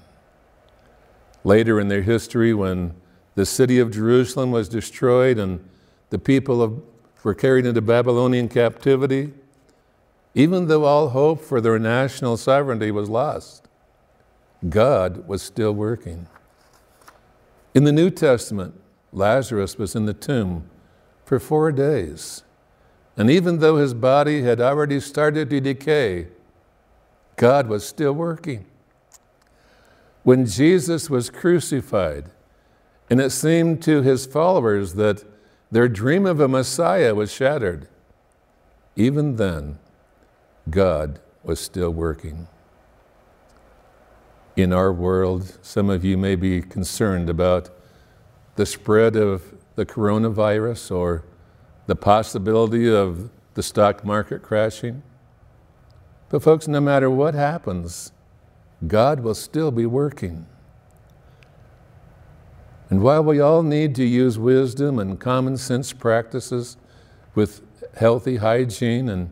Later 1.44 1.80
in 1.80 1.88
their 1.88 2.04
history, 2.04 2.54
when 2.54 2.94
the 3.36 3.46
city 3.46 3.80
of 3.80 3.92
Jerusalem 3.92 4.52
was 4.52 4.70
destroyed 4.70 5.40
and 5.40 5.68
the 6.10 6.20
people 6.20 6.62
of, 6.62 6.82
were 7.24 7.34
carried 7.34 7.66
into 7.66 7.82
Babylonian 7.82 8.50
captivity, 8.50 9.34
even 10.36 10.68
though 10.68 10.86
all 10.86 11.10
hope 11.10 11.42
for 11.42 11.60
their 11.60 11.80
national 11.80 12.38
sovereignty 12.38 12.92
was 12.92 13.10
lost, 13.10 13.67
God 14.68 15.28
was 15.28 15.42
still 15.42 15.72
working. 15.72 16.28
In 17.74 17.84
the 17.84 17.92
New 17.92 18.10
Testament, 18.10 18.80
Lazarus 19.12 19.78
was 19.78 19.96
in 19.96 20.06
the 20.06 20.14
tomb 20.14 20.70
for 21.26 21.40
four 21.40 21.72
days. 21.72 22.44
And 23.16 23.30
even 23.30 23.60
though 23.60 23.78
his 23.78 23.94
body 23.94 24.42
had 24.42 24.62
already 24.62 25.00
started 25.00 25.50
to 25.50 25.60
decay, 25.60 26.28
God 27.36 27.68
was 27.68 27.86
still 27.86 28.14
working. 28.14 28.66
When 30.24 30.46
Jesus 30.46 31.10
was 31.10 31.30
crucified, 31.30 32.26
and 33.10 33.22
it 33.22 33.30
seemed 33.30 33.82
to 33.84 34.02
his 34.02 34.26
followers 34.26 34.96
that 34.96 35.24
their 35.72 35.88
dream 35.88 36.26
of 36.26 36.40
a 36.40 36.48
Messiah 36.48 37.16
was 37.16 37.32
shattered, 37.32 37.88
even 38.96 39.36
then, 39.36 39.78
God 40.70 41.20
was 41.44 41.60
still 41.60 41.92
working. 41.92 42.48
In 44.58 44.74
our 44.74 44.92
world, 44.92 45.60
some 45.62 45.88
of 45.88 46.04
you 46.04 46.18
may 46.18 46.36
be 46.36 46.64
concerned 46.64 47.30
about 47.30 47.70
the 48.56 48.66
spread 48.66 49.16
of 49.16 49.54
the 49.76 49.86
coronavirus 49.86 50.90
or 50.96 51.24
the 51.86 51.96
possibility 51.96 52.92
of 52.92 53.30
the 53.54 53.62
stock 53.62 54.04
market 54.04 54.42
crashing. 54.42 55.04
But, 56.30 56.42
folks, 56.42 56.68
no 56.68 56.82
matter 56.82 57.08
what 57.08 57.36
happens, 57.36 58.12
God 58.88 59.20
will 59.20 59.36
still 59.36 59.70
be 59.70 59.86
working. 59.86 60.48
And 62.90 63.04
while 63.04 63.24
we 63.24 63.40
all 63.40 63.62
need 63.62 63.94
to 63.94 64.04
use 64.04 64.40
wisdom 64.40 64.98
and 64.98 65.20
common 65.20 65.58
sense 65.58 65.94
practices 65.94 66.78
with 67.36 67.62
healthy 67.96 68.38
hygiene 68.38 69.08
and 69.08 69.30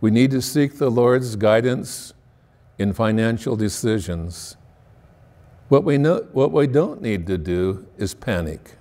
we 0.00 0.12
need 0.12 0.30
to 0.30 0.40
seek 0.40 0.78
the 0.78 0.88
Lord's 0.90 1.34
guidance 1.34 2.14
in 2.82 2.92
financial 2.92 3.54
decisions. 3.54 4.56
What 5.68 5.84
we, 5.84 5.96
know, 5.98 6.26
what 6.32 6.50
we 6.50 6.66
don't 6.66 7.00
need 7.00 7.28
to 7.28 7.38
do 7.38 7.86
is 7.96 8.12
panic. 8.12 8.76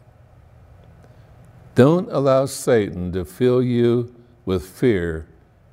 Don't 1.75 2.11
allow 2.11 2.47
Satan 2.47 3.11
to 3.13 3.23
fill 3.23 3.61
you 3.61 4.13
with 4.43 4.67
fear 4.67 5.27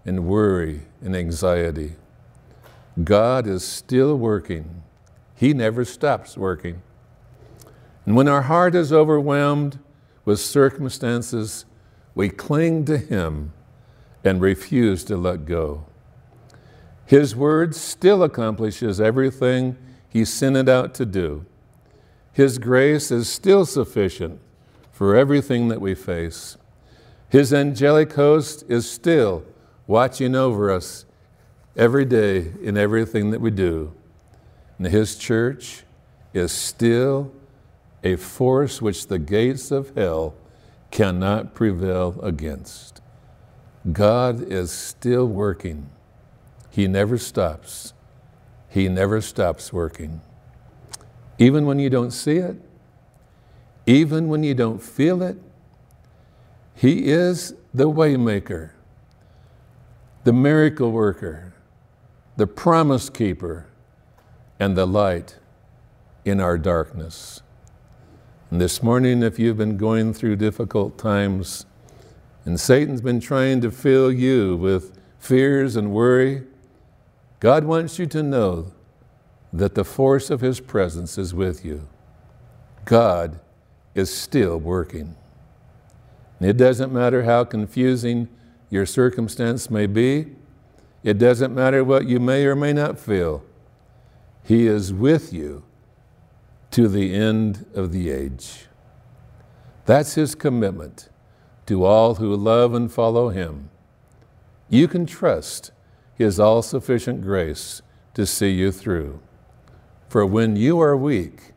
and 0.05 0.27
worry 0.27 0.83
and 1.01 1.17
anxiety. 1.17 1.95
God 3.03 3.47
is 3.47 3.65
still 3.65 4.17
working. 4.17 4.83
He 5.35 5.55
never 5.55 5.85
stops 5.85 6.37
working. 6.37 6.83
And 8.05 8.15
when 8.15 8.29
our 8.29 8.43
heart 8.43 8.75
is 8.75 8.93
overwhelmed 8.93 9.79
with 10.25 10.39
circumstances, 10.39 11.65
we 12.15 12.29
cling 12.29 12.85
to 12.85 12.99
Him 12.99 13.53
and 14.23 14.41
refuse 14.41 15.03
to 15.05 15.17
let 15.17 15.47
go. 15.47 15.88
His 17.09 17.35
word 17.35 17.75
still 17.75 18.23
accomplishes 18.23 19.01
everything 19.01 19.79
He 20.11 20.27
sent 20.27 20.59
it 20.59 20.69
out 20.69 20.93
to 20.97 21.07
do. 21.07 21.47
His 22.35 22.59
grace 22.59 23.11
is 23.11 23.31
still 23.31 23.65
sufficient 23.65 24.39
for 24.93 25.17
everything 25.17 25.69
that 25.69 25.81
we 25.81 25.95
face. 25.95 26.59
His 27.31 27.55
angelic 27.55 28.13
host 28.13 28.63
is 28.69 28.91
still 28.91 29.43
watching 29.87 30.35
over 30.35 30.71
us 30.71 31.07
every 31.75 32.05
day 32.05 32.53
in 32.63 32.77
everything 32.77 33.31
that 33.31 33.41
we 33.41 33.53
do. 33.53 33.95
And 34.77 34.87
His 34.87 35.17
church 35.17 35.85
is 36.35 36.53
still 36.53 37.33
a 38.05 38.17
force 38.17 38.83
which 38.83 39.07
the 39.07 39.19
gates 39.19 39.71
of 39.71 39.95
hell 39.97 40.35
cannot 40.91 41.55
prevail 41.55 42.21
against. 42.23 43.01
God 43.93 44.43
is 44.43 44.71
still 44.71 45.27
working. 45.27 45.89
He 46.71 46.87
never 46.87 47.19
stops. 47.19 47.93
He 48.69 48.89
never 48.89 49.21
stops 49.21 49.73
working. 49.73 50.21
Even 51.39 51.67
when 51.67 51.79
you 51.79 51.91
don't 51.91 52.11
see 52.11 52.37
it, 52.37 52.57
even 53.87 54.29
when 54.29 54.43
you 54.43 54.55
don't 54.55 54.83
feel 54.83 55.23
it, 55.23 55.39
He 56.75 57.11
is 57.11 57.55
the 57.73 57.91
waymaker, 57.91 58.71
the 60.25 60.33
miracle 60.33 60.93
worker, 60.93 61.55
the 62.37 62.47
promise 62.47 63.09
keeper, 63.09 63.67
and 64.61 64.77
the 64.77 64.87
light 64.87 65.39
in 66.25 66.41
our 66.41 66.59
darkness. 66.59 67.43
And 68.51 68.61
this 68.61 68.83
morning, 68.83 69.23
if 69.23 69.39
you've 69.39 69.57
been 69.57 69.77
going 69.77 70.13
through 70.13 70.37
difficult 70.37 70.99
times, 70.99 71.67
and 72.45 72.59
Satan's 72.59 73.01
been 73.01 73.21
trying 73.21 73.61
to 73.61 73.71
fill 73.71 74.11
you 74.11 74.57
with 74.57 74.99
fears 75.19 75.77
and 75.77 75.93
worry. 75.93 76.45
God 77.41 77.65
wants 77.65 77.99
you 77.99 78.07
to 78.07 78.23
know 78.23 78.73
that 79.53 79.75
the 79.75 79.85
force 79.85 80.31
of 80.31 80.41
His 80.41 80.61
presence 80.61 81.17
is 81.17 81.33
with 81.33 81.65
you. 81.65 81.89
God 82.85 83.41
is 83.95 84.15
still 84.15 84.59
working. 84.59 85.15
It 86.41 86.57
doesn't 86.57 86.93
matter 86.93 87.25
how 87.25 87.45
confusing 87.45 88.29
your 88.71 88.87
circumstance 88.87 89.71
may 89.71 89.87
be, 89.87 90.37
it 91.05 91.19
doesn't 91.19 91.55
matter 91.55 91.85
what 91.85 92.07
you 92.07 92.19
may 92.21 92.45
or 92.45 92.57
may 92.57 92.73
not 92.73 92.99
feel. 92.99 93.45
He 94.45 94.67
is 94.67 94.93
with 94.93 95.33
you 95.33 95.65
to 96.73 96.89
the 96.89 97.15
end 97.15 97.67
of 97.75 97.93
the 97.93 98.11
age. 98.11 98.67
That's 99.87 100.15
His 100.15 100.35
commitment 100.35 101.09
to 101.67 101.85
all 101.85 102.17
who 102.17 102.35
love 102.35 102.75
and 102.75 102.93
follow 102.93 103.29
Him. 103.29 103.71
You 104.69 104.89
can 104.89 105.07
trust 105.07 105.71
His 106.19 106.41
all 106.41 106.63
sufficient 106.63 107.23
grace 107.23 107.81
to 108.15 108.27
see 108.27 108.51
you 108.51 108.73
through. 108.73 109.21
For 110.09 110.27
when 110.27 110.57
you 110.57 110.81
are 110.81 110.97
weak, 110.97 111.53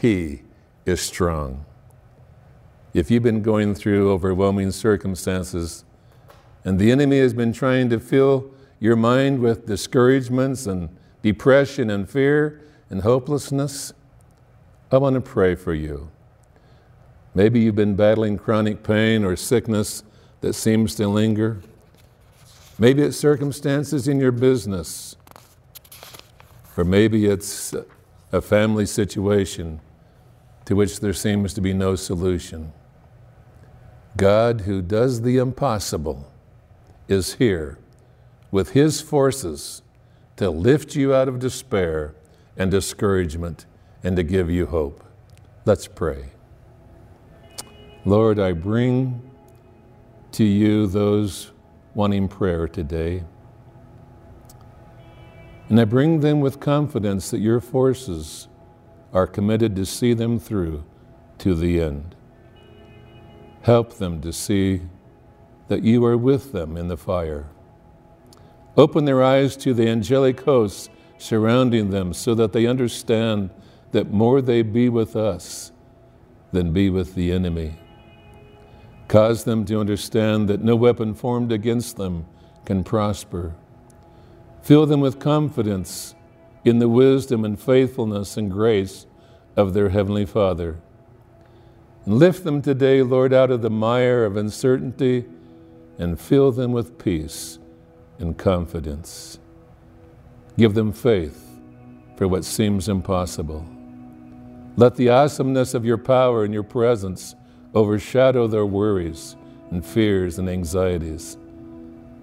He 0.00 0.42
is 0.86 1.02
strong. 1.02 1.66
If 2.94 3.10
you've 3.10 3.22
been 3.22 3.42
going 3.42 3.74
through 3.74 4.10
overwhelming 4.10 4.70
circumstances 4.70 5.84
and 6.64 6.78
the 6.78 6.90
enemy 6.90 7.18
has 7.18 7.34
been 7.34 7.52
trying 7.52 7.90
to 7.90 8.00
fill 8.00 8.50
your 8.80 8.96
mind 8.96 9.40
with 9.40 9.66
discouragements 9.66 10.66
and 10.66 10.88
depression 11.20 11.90
and 11.90 12.08
fear 12.08 12.62
and 12.88 13.02
hopelessness, 13.02 13.92
I 14.90 14.96
want 14.96 15.14
to 15.14 15.20
pray 15.20 15.54
for 15.54 15.74
you. 15.74 16.10
Maybe 17.34 17.60
you've 17.60 17.76
been 17.76 17.96
battling 17.96 18.38
chronic 18.38 18.82
pain 18.82 19.24
or 19.24 19.36
sickness 19.36 20.02
that 20.40 20.54
seems 20.54 20.94
to 20.96 21.08
linger. 21.08 21.60
Maybe 22.78 23.02
it's 23.02 23.16
circumstances 23.16 24.08
in 24.08 24.18
your 24.18 24.32
business, 24.32 25.16
or 26.76 26.84
maybe 26.84 27.26
it's 27.26 27.74
a 28.32 28.40
family 28.40 28.86
situation 28.86 29.80
to 30.64 30.74
which 30.74 31.00
there 31.00 31.12
seems 31.12 31.52
to 31.54 31.60
be 31.60 31.74
no 31.74 31.94
solution. 31.96 32.72
God, 34.16 34.62
who 34.62 34.82
does 34.82 35.22
the 35.22 35.36
impossible, 35.36 36.32
is 37.08 37.34
here 37.34 37.78
with 38.50 38.70
His 38.70 39.00
forces 39.00 39.82
to 40.36 40.50
lift 40.50 40.94
you 40.94 41.14
out 41.14 41.28
of 41.28 41.38
despair 41.38 42.14
and 42.56 42.70
discouragement 42.70 43.66
and 44.02 44.16
to 44.16 44.22
give 44.22 44.50
you 44.50 44.66
hope. 44.66 45.04
Let's 45.64 45.86
pray. 45.86 46.30
Lord, 48.04 48.38
I 48.40 48.52
bring 48.52 49.30
to 50.32 50.44
you 50.44 50.86
those 50.86 51.51
wanting 51.94 52.28
prayer 52.28 52.66
today. 52.66 53.24
And 55.68 55.80
I 55.80 55.84
bring 55.84 56.20
them 56.20 56.40
with 56.40 56.60
confidence 56.60 57.30
that 57.30 57.40
your 57.40 57.60
forces 57.60 58.48
are 59.12 59.26
committed 59.26 59.76
to 59.76 59.86
see 59.86 60.14
them 60.14 60.38
through 60.38 60.84
to 61.38 61.54
the 61.54 61.80
end. 61.80 62.14
Help 63.62 63.94
them 63.94 64.20
to 64.22 64.32
see 64.32 64.82
that 65.68 65.82
you 65.82 66.04
are 66.04 66.16
with 66.16 66.52
them 66.52 66.76
in 66.76 66.88
the 66.88 66.96
fire. 66.96 67.48
Open 68.76 69.04
their 69.04 69.22
eyes 69.22 69.56
to 69.58 69.74
the 69.74 69.88
angelic 69.88 70.40
hosts 70.40 70.88
surrounding 71.18 71.90
them 71.90 72.12
so 72.12 72.34
that 72.34 72.52
they 72.52 72.66
understand 72.66 73.50
that 73.92 74.10
more 74.10 74.40
they 74.40 74.62
be 74.62 74.88
with 74.88 75.14
us 75.14 75.72
than 76.50 76.72
be 76.72 76.90
with 76.90 77.14
the 77.14 77.30
enemy. 77.30 77.78
Cause 79.12 79.44
them 79.44 79.66
to 79.66 79.78
understand 79.78 80.48
that 80.48 80.64
no 80.64 80.74
weapon 80.74 81.12
formed 81.12 81.52
against 81.52 81.98
them 81.98 82.24
can 82.64 82.82
prosper. 82.82 83.54
Fill 84.62 84.86
them 84.86 85.02
with 85.02 85.20
confidence 85.20 86.14
in 86.64 86.78
the 86.78 86.88
wisdom 86.88 87.44
and 87.44 87.60
faithfulness 87.60 88.38
and 88.38 88.50
grace 88.50 89.04
of 89.54 89.74
their 89.74 89.90
Heavenly 89.90 90.24
Father. 90.24 90.80
And 92.06 92.18
lift 92.18 92.42
them 92.44 92.62
today, 92.62 93.02
Lord, 93.02 93.34
out 93.34 93.50
of 93.50 93.60
the 93.60 93.68
mire 93.68 94.24
of 94.24 94.38
uncertainty 94.38 95.26
and 95.98 96.18
fill 96.18 96.50
them 96.50 96.72
with 96.72 96.96
peace 96.96 97.58
and 98.18 98.38
confidence. 98.38 99.38
Give 100.56 100.72
them 100.72 100.90
faith 100.90 101.50
for 102.16 102.26
what 102.26 102.46
seems 102.46 102.88
impossible. 102.88 103.66
Let 104.76 104.96
the 104.96 105.10
awesomeness 105.10 105.74
of 105.74 105.84
your 105.84 105.98
power 105.98 106.44
and 106.44 106.54
your 106.54 106.62
presence 106.62 107.34
overshadow 107.74 108.46
their 108.46 108.66
worries 108.66 109.36
and 109.70 109.84
fears 109.84 110.38
and 110.38 110.48
anxieties, 110.48 111.36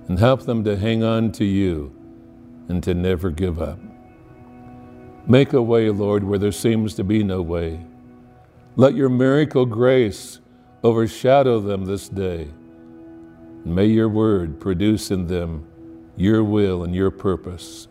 and 0.07 0.19
help 0.19 0.43
them 0.43 0.63
to 0.63 0.77
hang 0.77 1.03
on 1.03 1.31
to 1.31 1.45
you 1.45 1.93
and 2.67 2.83
to 2.83 2.93
never 2.93 3.31
give 3.31 3.59
up. 3.61 3.79
Make 5.25 5.53
a 5.53 5.61
way, 5.61 5.89
Lord, 5.89 6.23
where 6.23 6.39
there 6.39 6.51
seems 6.51 6.93
to 6.95 7.03
be 7.03 7.23
no 7.23 7.41
way. 7.41 7.85
Let 8.75 8.95
your 8.95 9.09
miracle 9.09 9.65
grace 9.65 10.39
overshadow 10.83 11.59
them 11.59 11.85
this 11.85 12.07
day. 12.07 12.47
May 13.65 13.87
your 13.87 14.09
word 14.09 14.59
produce 14.59 15.11
in 15.11 15.27
them 15.27 15.65
your 16.15 16.43
will 16.43 16.83
and 16.83 16.95
your 16.95 17.11
purpose. 17.11 17.87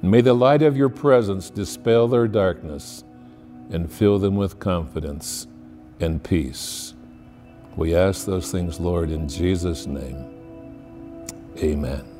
May 0.00 0.20
the 0.20 0.34
light 0.34 0.62
of 0.62 0.76
your 0.76 0.88
presence 0.88 1.50
dispel 1.50 2.08
their 2.08 2.26
darkness 2.26 3.04
and 3.70 3.90
fill 3.90 4.18
them 4.18 4.36
with 4.36 4.58
confidence 4.58 5.46
and 6.02 6.22
peace. 6.22 6.94
We 7.76 7.94
ask 7.94 8.26
those 8.26 8.52
things, 8.52 8.80
Lord, 8.80 9.10
in 9.10 9.28
Jesus' 9.28 9.86
name. 9.86 10.42
Amen. 11.58 12.11